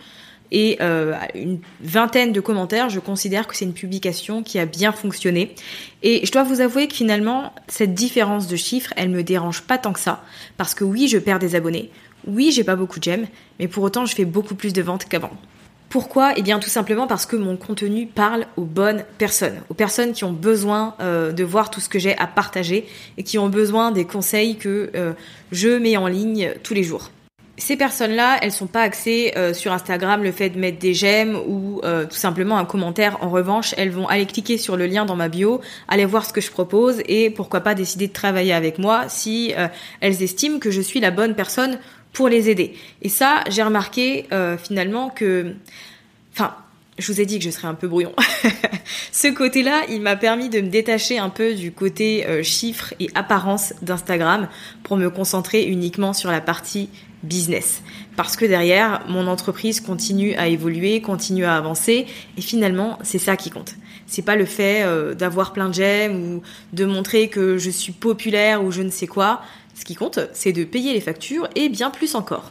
et 0.50 0.78
euh, 0.80 1.14
une 1.34 1.60
vingtaine 1.80 2.32
de 2.32 2.40
commentaires, 2.40 2.88
je 2.88 3.00
considère 3.00 3.46
que 3.46 3.56
c'est 3.56 3.64
une 3.64 3.74
publication 3.74 4.42
qui 4.42 4.58
a 4.58 4.66
bien 4.66 4.92
fonctionné. 4.92 5.54
Et 6.02 6.24
je 6.24 6.32
dois 6.32 6.42
vous 6.42 6.60
avouer 6.60 6.88
que 6.88 6.94
finalement, 6.94 7.52
cette 7.66 7.94
différence 7.94 8.48
de 8.48 8.56
chiffres, 8.56 8.92
elle 8.96 9.10
me 9.10 9.22
dérange 9.22 9.62
pas 9.62 9.78
tant 9.78 9.92
que 9.92 10.00
ça, 10.00 10.24
parce 10.56 10.74
que 10.74 10.84
oui, 10.84 11.08
je 11.08 11.18
perds 11.18 11.38
des 11.38 11.54
abonnés, 11.54 11.90
oui, 12.26 12.50
j'ai 12.52 12.64
pas 12.64 12.76
beaucoup 12.76 12.98
de 12.98 13.04
j'aime, 13.04 13.26
mais 13.58 13.68
pour 13.68 13.82
autant, 13.84 14.06
je 14.06 14.14
fais 14.14 14.24
beaucoup 14.24 14.54
plus 14.54 14.72
de 14.72 14.82
ventes 14.82 15.04
qu'avant. 15.04 15.32
Pourquoi? 15.88 16.34
Eh 16.36 16.42
bien 16.42 16.58
tout 16.58 16.68
simplement 16.68 17.06
parce 17.06 17.24
que 17.24 17.36
mon 17.36 17.56
contenu 17.56 18.06
parle 18.06 18.44
aux 18.56 18.64
bonnes 18.64 19.04
personnes, 19.16 19.62
aux 19.70 19.74
personnes 19.74 20.12
qui 20.12 20.24
ont 20.24 20.32
besoin 20.32 20.94
euh, 21.00 21.32
de 21.32 21.44
voir 21.44 21.70
tout 21.70 21.80
ce 21.80 21.88
que 21.88 21.98
j'ai 21.98 22.16
à 22.18 22.26
partager 22.26 22.86
et 23.16 23.22
qui 23.22 23.38
ont 23.38 23.48
besoin 23.48 23.90
des 23.90 24.04
conseils 24.04 24.56
que 24.56 24.90
euh, 24.94 25.12
je 25.50 25.70
mets 25.70 25.96
en 25.96 26.06
ligne 26.06 26.52
tous 26.62 26.74
les 26.74 26.82
jours. 26.82 27.10
Ces 27.56 27.76
personnes-là, 27.76 28.38
elles 28.42 28.52
sont 28.52 28.66
pas 28.66 28.82
axées 28.82 29.32
euh, 29.36 29.52
sur 29.52 29.72
Instagram 29.72 30.22
le 30.22 30.30
fait 30.30 30.50
de 30.50 30.58
mettre 30.60 30.78
des 30.78 30.94
j'aime 30.94 31.34
ou 31.34 31.80
tout 31.82 32.16
simplement 32.16 32.58
un 32.58 32.64
commentaire. 32.64 33.16
En 33.22 33.30
revanche, 33.30 33.74
elles 33.78 33.90
vont 33.90 34.06
aller 34.06 34.26
cliquer 34.26 34.58
sur 34.58 34.76
le 34.76 34.86
lien 34.86 35.06
dans 35.06 35.16
ma 35.16 35.28
bio, 35.28 35.60
aller 35.88 36.04
voir 36.04 36.26
ce 36.26 36.32
que 36.32 36.40
je 36.40 36.50
propose 36.50 37.00
et 37.06 37.30
pourquoi 37.30 37.60
pas 37.60 37.74
décider 37.74 38.08
de 38.08 38.12
travailler 38.12 38.52
avec 38.52 38.78
moi 38.78 39.04
si 39.08 39.54
elles 40.00 40.22
estiment 40.22 40.58
que 40.58 40.70
je 40.70 40.80
suis 40.80 41.00
la 41.00 41.10
bonne 41.10 41.34
personne 41.34 41.78
pour 42.12 42.28
les 42.28 42.50
aider. 42.50 42.74
Et 43.02 43.08
ça, 43.08 43.44
j'ai 43.48 43.62
remarqué 43.62 44.26
euh, 44.32 44.56
finalement 44.56 45.10
que, 45.10 45.54
enfin, 46.32 46.54
je 46.98 47.12
vous 47.12 47.20
ai 47.20 47.26
dit 47.26 47.38
que 47.38 47.44
je 47.44 47.50
serais 47.50 47.68
un 47.68 47.74
peu 47.74 47.86
brouillon. 47.86 48.12
Ce 49.12 49.28
côté-là, 49.28 49.82
il 49.88 50.00
m'a 50.00 50.16
permis 50.16 50.48
de 50.48 50.60
me 50.60 50.68
détacher 50.68 51.18
un 51.18 51.30
peu 51.30 51.54
du 51.54 51.72
côté 51.72 52.26
euh, 52.26 52.42
chiffres 52.42 52.94
et 52.98 53.08
apparence 53.14 53.72
d'Instagram 53.82 54.48
pour 54.82 54.96
me 54.96 55.08
concentrer 55.10 55.64
uniquement 55.64 56.12
sur 56.12 56.30
la 56.30 56.40
partie 56.40 56.88
business. 57.22 57.82
Parce 58.16 58.36
que 58.36 58.44
derrière, 58.44 59.04
mon 59.08 59.26
entreprise 59.26 59.80
continue 59.80 60.34
à 60.34 60.48
évoluer, 60.48 61.00
continue 61.00 61.44
à 61.44 61.56
avancer, 61.56 62.06
et 62.36 62.40
finalement, 62.40 62.98
c'est 63.02 63.18
ça 63.18 63.36
qui 63.36 63.50
compte. 63.50 63.74
C'est 64.06 64.22
pas 64.22 64.36
le 64.36 64.46
fait 64.46 64.82
euh, 64.84 65.14
d'avoir 65.14 65.52
plein 65.52 65.68
de 65.68 65.74
j'aime 65.74 66.16
ou 66.16 66.42
de 66.72 66.84
montrer 66.84 67.28
que 67.28 67.58
je 67.58 67.70
suis 67.70 67.92
populaire 67.92 68.64
ou 68.64 68.70
je 68.70 68.82
ne 68.82 68.90
sais 68.90 69.06
quoi. 69.06 69.42
Ce 69.78 69.84
qui 69.84 69.94
compte, 69.94 70.18
c'est 70.32 70.52
de 70.52 70.64
payer 70.64 70.92
les 70.92 71.00
factures 71.00 71.48
et 71.54 71.68
bien 71.68 71.90
plus 71.90 72.16
encore. 72.16 72.50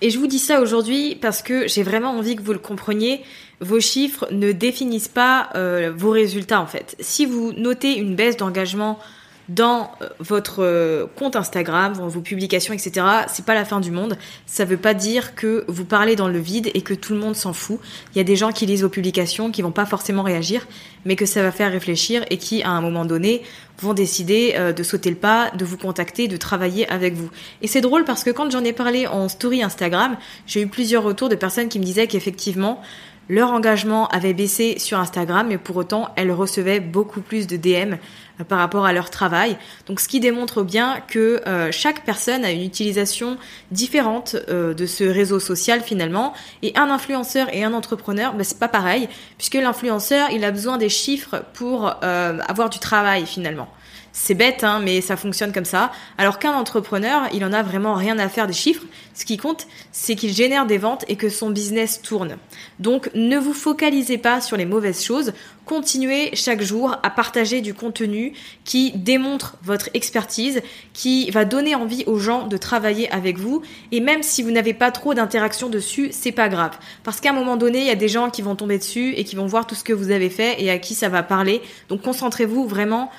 Et 0.00 0.10
je 0.10 0.18
vous 0.18 0.26
dis 0.26 0.40
ça 0.40 0.60
aujourd'hui 0.60 1.14
parce 1.14 1.40
que 1.40 1.68
j'ai 1.68 1.84
vraiment 1.84 2.10
envie 2.10 2.34
que 2.34 2.42
vous 2.42 2.52
le 2.52 2.58
compreniez. 2.58 3.22
Vos 3.60 3.78
chiffres 3.78 4.26
ne 4.32 4.50
définissent 4.50 5.08
pas 5.08 5.50
euh, 5.54 5.92
vos 5.96 6.10
résultats 6.10 6.60
en 6.60 6.66
fait. 6.66 6.96
Si 6.98 7.26
vous 7.26 7.52
notez 7.52 7.92
une 7.92 8.16
baisse 8.16 8.36
d'engagement 8.36 8.98
dans 9.48 9.90
euh, 10.00 10.08
votre 10.20 10.62
euh, 10.62 11.06
compte 11.16 11.36
Instagram, 11.36 11.92
vos 11.94 12.20
publications, 12.20 12.72
etc. 12.72 13.06
C'est 13.28 13.44
pas 13.44 13.54
la 13.54 13.64
fin 13.64 13.80
du 13.80 13.90
monde. 13.90 14.16
Ça 14.46 14.64
veut 14.64 14.76
pas 14.76 14.94
dire 14.94 15.34
que 15.34 15.64
vous 15.68 15.84
parlez 15.84 16.16
dans 16.16 16.28
le 16.28 16.38
vide 16.38 16.70
et 16.74 16.82
que 16.82 16.94
tout 16.94 17.12
le 17.12 17.18
monde 17.18 17.36
s'en 17.36 17.52
fout. 17.52 17.78
Il 18.14 18.18
y 18.18 18.20
a 18.20 18.24
des 18.24 18.36
gens 18.36 18.52
qui 18.52 18.66
lisent 18.66 18.82
vos 18.82 18.88
publications, 18.88 19.50
qui 19.50 19.62
vont 19.62 19.70
pas 19.70 19.86
forcément 19.86 20.22
réagir, 20.22 20.66
mais 21.04 21.16
que 21.16 21.26
ça 21.26 21.42
va 21.42 21.52
faire 21.52 21.70
réfléchir 21.70 22.24
et 22.30 22.38
qui, 22.38 22.62
à 22.62 22.70
un 22.70 22.80
moment 22.80 23.04
donné, 23.04 23.42
vont 23.80 23.94
décider 23.94 24.54
euh, 24.56 24.72
de 24.72 24.82
sauter 24.82 25.10
le 25.10 25.16
pas, 25.16 25.50
de 25.50 25.64
vous 25.64 25.76
contacter, 25.76 26.28
de 26.28 26.36
travailler 26.36 26.88
avec 26.90 27.14
vous. 27.14 27.28
Et 27.60 27.66
c'est 27.66 27.80
drôle 27.80 28.04
parce 28.04 28.24
que 28.24 28.30
quand 28.30 28.50
j'en 28.50 28.64
ai 28.64 28.72
parlé 28.72 29.06
en 29.06 29.28
story 29.28 29.62
Instagram, 29.62 30.16
j'ai 30.46 30.62
eu 30.62 30.66
plusieurs 30.66 31.02
retours 31.02 31.28
de 31.28 31.34
personnes 31.34 31.68
qui 31.68 31.78
me 31.78 31.84
disaient 31.84 32.06
qu'effectivement, 32.06 32.80
leur 33.28 33.50
engagement 33.50 34.08
avait 34.08 34.34
baissé 34.34 34.78
sur 34.78 34.98
Instagram, 34.98 35.46
mais 35.48 35.58
pour 35.58 35.76
autant, 35.76 36.10
elles 36.16 36.32
recevaient 36.32 36.80
beaucoup 36.80 37.20
plus 37.20 37.46
de 37.46 37.56
DM 37.56 37.94
euh, 38.40 38.44
par 38.44 38.58
rapport 38.58 38.84
à 38.84 38.92
leur 38.92 39.10
travail. 39.10 39.56
Donc 39.86 40.00
ce 40.00 40.08
qui 40.08 40.20
démontre 40.20 40.62
bien 40.62 41.00
que 41.08 41.40
euh, 41.46 41.70
chaque 41.72 42.04
personne 42.04 42.44
a 42.44 42.50
une 42.50 42.62
utilisation 42.62 43.36
différente 43.70 44.36
euh, 44.48 44.74
de 44.74 44.86
ce 44.86 45.04
réseau 45.04 45.40
social 45.40 45.80
finalement. 45.80 46.34
Et 46.62 46.72
un 46.76 46.90
influenceur 46.90 47.46
et 47.54 47.64
un 47.64 47.72
entrepreneur, 47.72 48.34
ben, 48.34 48.44
c'est 48.44 48.58
pas 48.58 48.68
pareil, 48.68 49.08
puisque 49.38 49.54
l'influenceur, 49.54 50.30
il 50.30 50.44
a 50.44 50.50
besoin 50.50 50.76
des 50.76 50.88
chiffres 50.88 51.44
pour 51.54 51.94
avoir 52.02 52.70
du 52.70 52.78
travail 52.78 53.26
finalement. 53.26 53.68
C'est 54.16 54.34
bête, 54.34 54.62
hein, 54.62 54.80
mais 54.82 55.00
ça 55.00 55.16
fonctionne 55.16 55.52
comme 55.52 55.64
ça. 55.64 55.90
Alors 56.18 56.38
qu'un 56.38 56.52
entrepreneur, 56.52 57.22
il 57.34 57.44
en 57.44 57.52
a 57.52 57.64
vraiment 57.64 57.94
rien 57.94 58.16
à 58.20 58.28
faire 58.28 58.46
des 58.46 58.52
chiffres. 58.52 58.84
Ce 59.14 59.24
qui 59.24 59.36
compte, 59.36 59.68
c'est 59.92 60.16
qu'il 60.16 60.34
génère 60.34 60.66
des 60.66 60.76
ventes 60.76 61.04
et 61.06 61.14
que 61.14 61.28
son 61.28 61.50
business 61.50 62.02
tourne. 62.02 62.36
Donc, 62.80 63.10
ne 63.14 63.38
vous 63.38 63.52
focalisez 63.52 64.18
pas 64.18 64.40
sur 64.40 64.56
les 64.56 64.64
mauvaises 64.66 65.04
choses. 65.04 65.32
Continuez 65.66 66.30
chaque 66.34 66.62
jour 66.62 66.96
à 67.02 67.10
partager 67.10 67.60
du 67.60 67.74
contenu 67.74 68.32
qui 68.64 68.90
démontre 68.92 69.56
votre 69.62 69.88
expertise, 69.94 70.62
qui 70.92 71.30
va 71.30 71.44
donner 71.44 71.76
envie 71.76 72.02
aux 72.06 72.18
gens 72.18 72.48
de 72.48 72.56
travailler 72.56 73.08
avec 73.12 73.38
vous. 73.38 73.62
Et 73.92 74.00
même 74.00 74.24
si 74.24 74.42
vous 74.42 74.50
n'avez 74.50 74.74
pas 74.74 74.90
trop 74.90 75.14
d'interaction 75.14 75.68
dessus, 75.68 76.08
c'est 76.10 76.32
pas 76.32 76.48
grave. 76.48 76.76
Parce 77.04 77.20
qu'à 77.20 77.30
un 77.30 77.34
moment 77.34 77.56
donné, 77.56 77.82
il 77.82 77.86
y 77.86 77.90
a 77.90 77.94
des 77.94 78.08
gens 78.08 78.30
qui 78.30 78.42
vont 78.42 78.56
tomber 78.56 78.78
dessus 78.78 79.14
et 79.16 79.22
qui 79.22 79.36
vont 79.36 79.46
voir 79.46 79.66
tout 79.68 79.76
ce 79.76 79.84
que 79.84 79.92
vous 79.92 80.10
avez 80.10 80.28
fait 80.28 80.60
et 80.60 80.70
à 80.70 80.78
qui 80.78 80.94
ça 80.94 81.08
va 81.08 81.22
parler. 81.22 81.62
Donc, 81.88 82.02
concentrez-vous 82.02 82.66
vraiment 82.66 83.12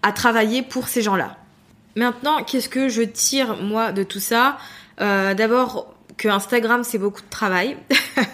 à 0.00 0.12
travailler 0.12 0.62
pour 0.62 0.88
ces 0.88 1.02
gens-là. 1.02 1.36
Maintenant, 1.94 2.42
qu'est-ce 2.42 2.70
que 2.70 2.88
je 2.88 3.02
tire 3.02 3.58
moi 3.58 3.92
de 3.92 4.02
tout 4.02 4.18
ça? 4.18 4.56
Euh, 5.02 5.34
D'abord 5.34 5.94
que 6.16 6.28
Instagram 6.28 6.84
c'est 6.84 6.98
beaucoup 6.98 7.20
de 7.20 7.30
travail, 7.30 7.76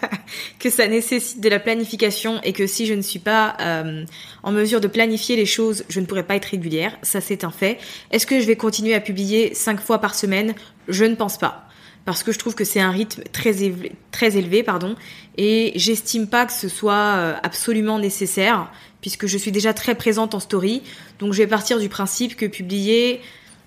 que 0.59 0.71
ça 0.71 0.87
nécessite 0.87 1.41
de 1.41 1.49
la 1.49 1.59
planification 1.59 2.41
et 2.43 2.53
que 2.53 2.67
si 2.67 2.87
je 2.87 2.95
ne 2.95 3.03
suis 3.03 3.19
pas 3.19 3.57
euh, 3.61 4.05
en 4.43 4.53
mesure 4.53 4.81
de 4.81 4.89
planifier 4.89 5.37
les 5.37 5.47
choses, 5.47 5.85
je 5.89 6.01
ne 6.01 6.07
pourrai 6.07 6.23
pas 6.23 6.37
être 6.37 6.47
régulière. 6.47 6.99
Ça 7.03 7.21
c'est 7.21 7.45
un 7.45 7.51
fait. 7.51 7.79
Est-ce 8.11 8.27
que 8.27 8.41
je 8.41 8.47
vais 8.47 8.57
continuer 8.57 8.95
à 8.95 9.01
publier 9.01 9.55
cinq 9.55 9.81
fois 9.81 9.99
par 9.99 10.15
semaine? 10.15 10.55
Je 10.89 11.05
ne 11.05 11.15
pense 11.15 11.39
pas 11.39 11.65
parce 12.05 12.23
que 12.23 12.33
je 12.33 12.39
trouve 12.39 12.55
que 12.55 12.65
c'est 12.65 12.81
un 12.81 12.91
rythme 12.91 13.23
très 13.33 13.63
élevé, 13.63 13.93
très 14.13 14.39
élevé 14.39 14.63
pardon, 14.63 14.95
et 15.37 15.73
j'estime 15.77 16.27
pas 16.27 16.47
que 16.47 16.55
ce 16.55 16.69
soit 16.69 16.95
euh, 16.95 17.35
absolument 17.43 17.99
nécessaire 17.99 18.71
puisque 19.01 19.27
je 19.27 19.39
suis 19.39 19.53
déjà 19.53 19.75
très 19.75 19.95
présente 19.95 20.35
en 20.35 20.41
story. 20.41 20.83
Donc 21.19 21.33
je 21.33 21.39
vais 21.39 21.47
partir 21.47 21.79
du 21.79 21.89
principe 21.89 22.37
que 22.37 22.47
publier 22.47 23.21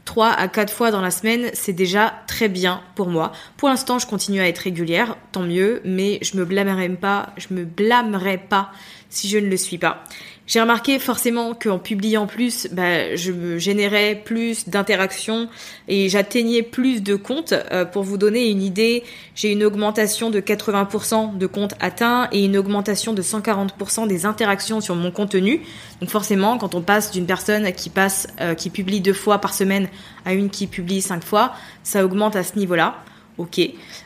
3 0.05 0.29
à 0.29 0.47
4 0.47 0.73
fois 0.73 0.91
dans 0.91 1.01
la 1.01 1.11
semaine, 1.11 1.49
c'est 1.53 1.73
déjà 1.73 2.13
très 2.27 2.49
bien 2.49 2.81
pour 2.95 3.07
moi. 3.07 3.31
Pour 3.57 3.69
l'instant, 3.69 3.99
je 3.99 4.07
continue 4.07 4.41
à 4.41 4.47
être 4.47 4.59
régulière, 4.59 5.15
tant 5.31 5.43
mieux, 5.43 5.81
mais 5.85 6.19
je 6.21 6.37
me 6.37 6.45
blâmerai 6.45 6.89
pas, 6.89 7.33
je 7.37 7.53
me 7.53 7.65
blâmerai 7.65 8.37
pas 8.37 8.71
si 9.09 9.29
je 9.29 9.37
ne 9.37 9.47
le 9.47 9.57
suis 9.57 9.77
pas. 9.77 10.03
J'ai 10.51 10.59
remarqué 10.59 10.99
forcément 10.99 11.53
qu'en 11.53 11.79
publiant 11.79 12.27
plus, 12.27 12.67
bah, 12.73 13.15
je 13.15 13.57
générais 13.57 14.21
plus 14.25 14.67
d'interactions 14.67 15.47
et 15.87 16.09
j'atteignais 16.09 16.61
plus 16.61 17.01
de 17.01 17.15
comptes. 17.15 17.53
Euh, 17.71 17.85
pour 17.85 18.03
vous 18.03 18.17
donner 18.17 18.49
une 18.49 18.61
idée, 18.61 19.05
j'ai 19.33 19.53
une 19.53 19.63
augmentation 19.63 20.29
de 20.29 20.41
80% 20.41 21.37
de 21.37 21.47
comptes 21.47 21.75
atteints 21.79 22.27
et 22.33 22.43
une 22.43 22.57
augmentation 22.57 23.13
de 23.13 23.21
140% 23.21 24.09
des 24.09 24.25
interactions 24.25 24.81
sur 24.81 24.93
mon 24.93 25.09
contenu. 25.09 25.61
Donc 26.01 26.09
forcément, 26.09 26.57
quand 26.57 26.75
on 26.75 26.81
passe 26.81 27.11
d'une 27.11 27.25
personne 27.25 27.71
qui 27.71 27.89
passe, 27.89 28.27
euh, 28.41 28.53
qui 28.53 28.69
publie 28.69 28.99
deux 28.99 29.13
fois 29.13 29.39
par 29.39 29.53
semaine 29.53 29.87
à 30.25 30.33
une 30.33 30.49
qui 30.49 30.67
publie 30.67 31.01
cinq 31.01 31.23
fois, 31.23 31.53
ça 31.83 32.03
augmente 32.03 32.35
à 32.35 32.43
ce 32.43 32.59
niveau-là. 32.59 32.97
Ok. 33.37 33.61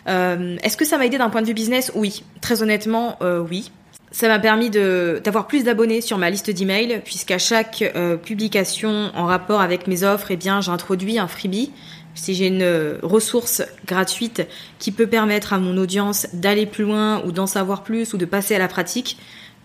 Euh, 0.08 0.58
Est-ce 0.62 0.78
que 0.78 0.86
ça 0.86 1.00
m'a 1.00 1.08
aidé 1.08 1.18
d'un 1.18 1.32
point 1.32 1.42
de 1.42 1.48
vue 1.48 1.56
business? 1.56 1.92
Oui. 1.96 2.24
Très 2.40 2.62
honnêtement, 2.62 3.18
euh, 3.24 3.40
oui. 3.40 3.72
Ça 4.16 4.30
m'a 4.30 4.40
permis 4.40 4.70
d'avoir 4.70 5.46
plus 5.46 5.66
d'abonnés 5.66 6.00
sur 6.00 6.18
ma 6.18 6.30
liste 6.30 6.50
d'emails, 6.50 7.02
puisqu'à 7.04 7.38
chaque 7.38 7.82
euh, 7.98 8.16
publication 8.16 9.12
en 9.14 9.26
rapport 9.26 9.60
avec 9.60 9.88
mes 9.88 10.06
offres, 10.06 10.28
eh 10.30 10.38
bien, 10.38 10.62
j'introduis 10.62 11.20
un 11.20 11.28
freebie. 11.28 11.74
Si 12.14 12.34
j'ai 12.34 12.48
une 12.48 12.62
euh, 12.62 12.98
ressource 13.04 13.62
gratuite 13.86 14.48
qui 14.80 14.94
peut 14.94 15.08
permettre 15.08 15.52
à 15.52 15.58
mon 15.58 15.76
audience 15.76 16.28
d'aller 16.32 16.66
plus 16.66 16.86
loin 16.86 17.22
ou 17.26 17.34
d'en 17.34 17.46
savoir 17.46 17.84
plus 17.84 18.14
ou 18.14 18.18
de 18.18 18.24
passer 18.24 18.56
à 18.56 18.58
la 18.58 18.70
pratique, 18.70 19.18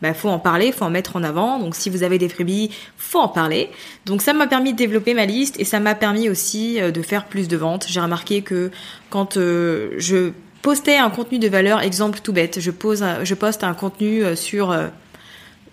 bah, 0.02 0.14
faut 0.14 0.30
en 0.30 0.40
parler, 0.40 0.72
faut 0.72 0.84
en 0.84 0.90
mettre 0.90 1.14
en 1.14 1.22
avant. 1.22 1.60
Donc 1.60 1.76
si 1.76 1.88
vous 1.88 2.02
avez 2.02 2.18
des 2.18 2.28
freebies, 2.28 2.72
faut 2.96 3.20
en 3.20 3.28
parler. 3.28 3.70
Donc 4.04 4.20
ça 4.20 4.32
m'a 4.32 4.48
permis 4.48 4.72
de 4.72 4.78
développer 4.78 5.14
ma 5.14 5.26
liste 5.26 5.60
et 5.60 5.64
ça 5.64 5.78
m'a 5.78 5.94
permis 5.94 6.28
aussi 6.28 6.80
euh, 6.80 6.90
de 6.90 7.02
faire 7.02 7.26
plus 7.26 7.46
de 7.46 7.56
ventes. 7.56 7.86
J'ai 7.88 8.00
remarqué 8.00 8.42
que 8.42 8.72
quand 9.10 9.34
je 9.36 10.32
poster 10.62 10.96
un 10.96 11.11
contenu 11.11 11.38
de 11.38 11.49
valeur, 11.49 11.81
exemple 11.81 12.20
tout 12.23 12.33
bête, 12.33 12.61
je, 12.61 12.70
pose 12.70 13.05
je 13.23 13.35
poste 13.35 13.64
un 13.64 13.75
contenu 13.75 14.25
euh, 14.25 14.37
sur 14.37 14.70
euh, 14.70 14.88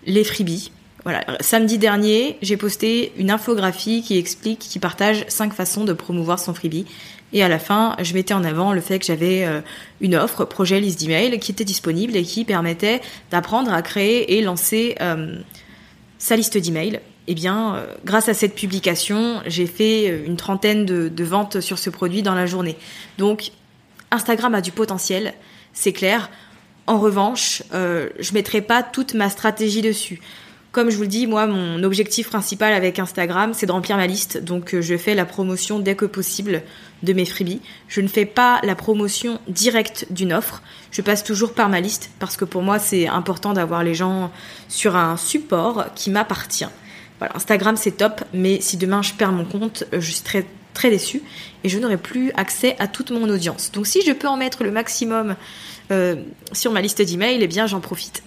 les 0.05 0.23
freebies. 0.23 0.71
Voilà, 1.03 1.25
samedi 1.39 1.77
dernier, 1.77 2.37
j'ai 2.41 2.57
posté 2.57 3.13
une 3.17 3.31
infographie 3.31 4.01
qui 4.01 4.17
explique, 4.17 4.59
qui 4.59 4.79
partage 4.79 5.25
cinq 5.29 5.53
façons 5.53 5.85
de 5.85 5.93
promouvoir 5.93 6.39
son 6.39 6.53
freebie. 6.53 6.85
Et 7.33 7.43
à 7.43 7.49
la 7.49 7.59
fin, 7.59 7.95
je 8.01 8.13
mettais 8.13 8.33
en 8.33 8.43
avant 8.43 8.73
le 8.73 8.81
fait 8.81 8.99
que 8.99 9.05
j'avais 9.05 9.45
euh, 9.45 9.61
une 10.01 10.15
offre, 10.15 10.45
projet 10.45 10.79
liste 10.79 10.99
d'email, 10.99 11.39
qui 11.39 11.51
était 11.51 11.65
disponible 11.65 12.15
et 12.15 12.23
qui 12.23 12.45
permettait 12.45 13.01
d'apprendre 13.31 13.71
à 13.73 13.81
créer 13.81 14.37
et 14.37 14.41
lancer 14.41 14.95
sa 16.17 16.35
liste 16.35 16.57
d'emails. 16.57 16.99
Eh 17.29 17.35
bien, 17.35 17.85
grâce 18.05 18.29
à 18.29 18.33
cette 18.33 18.55
publication, 18.55 19.41
j'ai 19.45 19.65
fait 19.65 20.23
une 20.25 20.37
trentaine 20.37 20.85
de, 20.85 21.09
de 21.09 21.23
ventes 21.25 21.59
sur 21.59 21.77
ce 21.77 21.89
produit 21.89 22.21
dans 22.21 22.35
la 22.35 22.45
journée. 22.45 22.77
Donc, 23.17 23.51
Instagram 24.11 24.55
a 24.55 24.61
du 24.61 24.71
potentiel, 24.71 25.33
c'est 25.73 25.93
clair. 25.93 26.29
En 26.85 26.99
revanche, 26.99 27.63
euh, 27.73 28.09
je 28.19 28.33
mettrai 28.33 28.61
pas 28.61 28.81
toute 28.83 29.13
ma 29.13 29.29
stratégie 29.29 29.81
dessus. 29.81 30.19
Comme 30.71 30.89
je 30.89 30.95
vous 30.95 31.03
le 31.03 31.07
dis, 31.07 31.27
moi, 31.27 31.47
mon 31.47 31.81
objectif 31.83 32.29
principal 32.29 32.71
avec 32.71 32.99
Instagram, 32.99 33.53
c'est 33.53 33.65
de 33.65 33.71
remplir 33.71 33.97
ma 33.97 34.05
liste. 34.05 34.37
Donc, 34.37 34.73
euh, 34.73 34.81
je 34.81 34.95
fais 34.95 35.15
la 35.15 35.25
promotion 35.25 35.79
dès 35.79 35.95
que 35.95 36.05
possible 36.05 36.61
de 37.03 37.13
mes 37.13 37.25
freebies. 37.25 37.61
Je 37.87 37.99
ne 38.01 38.07
fais 38.07 38.25
pas 38.25 38.59
la 38.63 38.75
promotion 38.75 39.39
directe 39.47 40.05
d'une 40.11 40.33
offre. 40.33 40.61
Je 40.91 41.01
passe 41.01 41.23
toujours 41.23 41.53
par 41.53 41.67
ma 41.69 41.81
liste 41.81 42.11
parce 42.19 42.37
que 42.37 42.45
pour 42.45 42.61
moi, 42.61 42.79
c'est 42.79 43.07
important 43.07 43.53
d'avoir 43.53 43.83
les 43.83 43.95
gens 43.95 44.31
sur 44.69 44.95
un 44.95 45.17
support 45.17 45.85
qui 45.95 46.09
m'appartient. 46.11 46.67
Voilà, 47.19 47.35
Instagram, 47.35 47.75
c'est 47.77 47.97
top, 47.97 48.21
mais 48.33 48.61
si 48.61 48.77
demain 48.77 49.01
je 49.01 49.13
perds 49.13 49.31
mon 49.31 49.45
compte, 49.45 49.85
je 49.91 50.11
serai 50.11 50.45
très 50.73 50.89
déçue 50.89 51.23
et 51.63 51.69
je 51.69 51.79
n'aurai 51.79 51.97
plus 51.97 52.31
accès 52.35 52.75
à 52.79 52.87
toute 52.87 53.11
mon 53.11 53.27
audience. 53.29 53.71
Donc, 53.71 53.87
si 53.87 54.01
je 54.05 54.11
peux 54.11 54.27
en 54.27 54.37
mettre 54.37 54.63
le 54.63 54.71
maximum 54.71 55.35
euh, 55.91 56.15
sur 56.51 56.71
ma 56.71 56.81
liste 56.81 57.01
d'emails, 57.01 57.39
eh 57.41 57.47
bien, 57.47 57.65
j'en 57.65 57.79
profite. 57.79 58.21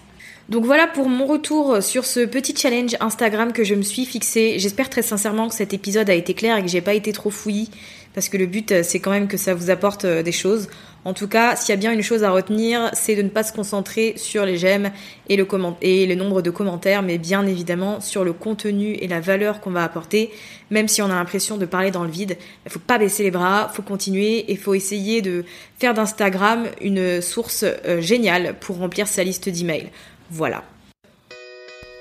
Donc 0.51 0.65
voilà 0.65 0.89
pour 0.89 1.09
mon 1.09 1.27
retour 1.27 1.81
sur 1.81 2.05
ce 2.05 2.27
petit 2.27 2.57
challenge 2.57 2.97
Instagram 2.99 3.53
que 3.53 3.63
je 3.63 3.77
me 3.77 3.83
suis 3.83 4.05
fixé. 4.05 4.59
J'espère 4.59 4.91
très 4.91 5.03
sincèrement 5.03 5.49
que 5.49 5.55
cet 5.55 5.73
épisode 5.73 6.11
a 6.11 6.15
été 6.15 6.35
clair 6.35 6.57
et 6.57 6.63
que 6.63 6.69
j'ai 6.69 6.81
pas 6.81 6.95
été 6.95 7.13
trop 7.13 7.31
fouillis 7.31 7.71
parce 8.15 8.29
que 8.29 8.37
le 8.37 8.47
but 8.47 8.73
euh, 8.73 8.83
c'est 8.83 8.99
quand 8.99 9.13
même 9.13 9.29
que 9.29 9.37
ça 9.37 9.55
vous 9.55 9.71
apporte 9.71 10.05
euh, 10.05 10.25
des 10.25 10.33
choses. 10.33 10.69
En 11.07 11.15
tout 11.15 11.29
cas, 11.29 11.57
s'il 11.57 11.71
y 11.71 11.73
a 11.73 11.77
bien 11.77 11.93
une 11.93 12.03
chose 12.03 12.25
à 12.25 12.31
retenir, 12.31 12.91
c'est 12.93 13.17
de 13.17 13.23
ne 13.23 13.31
pas 13.31 13.43
se 13.43 13.55
concentrer 13.55 14.15
sur 14.17 14.45
les 14.45 14.59
j'aime 14.59 14.91
et 15.31 15.37
le, 15.37 16.15
nombre 16.15 16.43
de 16.43 16.51
commentaires, 16.51 17.03
mais 17.03 17.17
bien 17.17 17.47
évidemment 17.47 18.01
sur 18.01 18.23
le 18.23 18.35
contenu 18.35 18.93
et 18.93 19.09
la 19.09 19.21
valeur 19.21 19.61
qu'on 19.61 19.71
va 19.71 19.83
apporter. 19.83 20.31
Même 20.71 20.89
si 20.89 21.01
on 21.01 21.07
a 21.07 21.15
l'impression 21.15 21.57
de 21.57 21.65
parler 21.65 21.91
dans 21.91 22.05
le 22.05 22.11
vide, 22.11 22.37
il 22.67 22.71
faut 22.71 22.79
pas 22.79 22.99
baisser 22.99 23.23
les 23.23 23.31
bras, 23.31 23.71
faut 23.73 23.83
continuer 23.83 24.53
et 24.53 24.57
faut 24.57 24.75
essayer 24.75 25.23
de 25.23 25.45
faire 25.79 25.95
d'Instagram 25.95 26.67
une 26.83 27.23
source 27.23 27.65
euh, 27.65 28.03
géniale 28.03 28.57
pour 28.61 28.77
remplir 28.77 29.09
sa 29.09 29.25
liste 29.25 29.49
d'emails. 29.49 29.91
Voilà. 30.31 30.63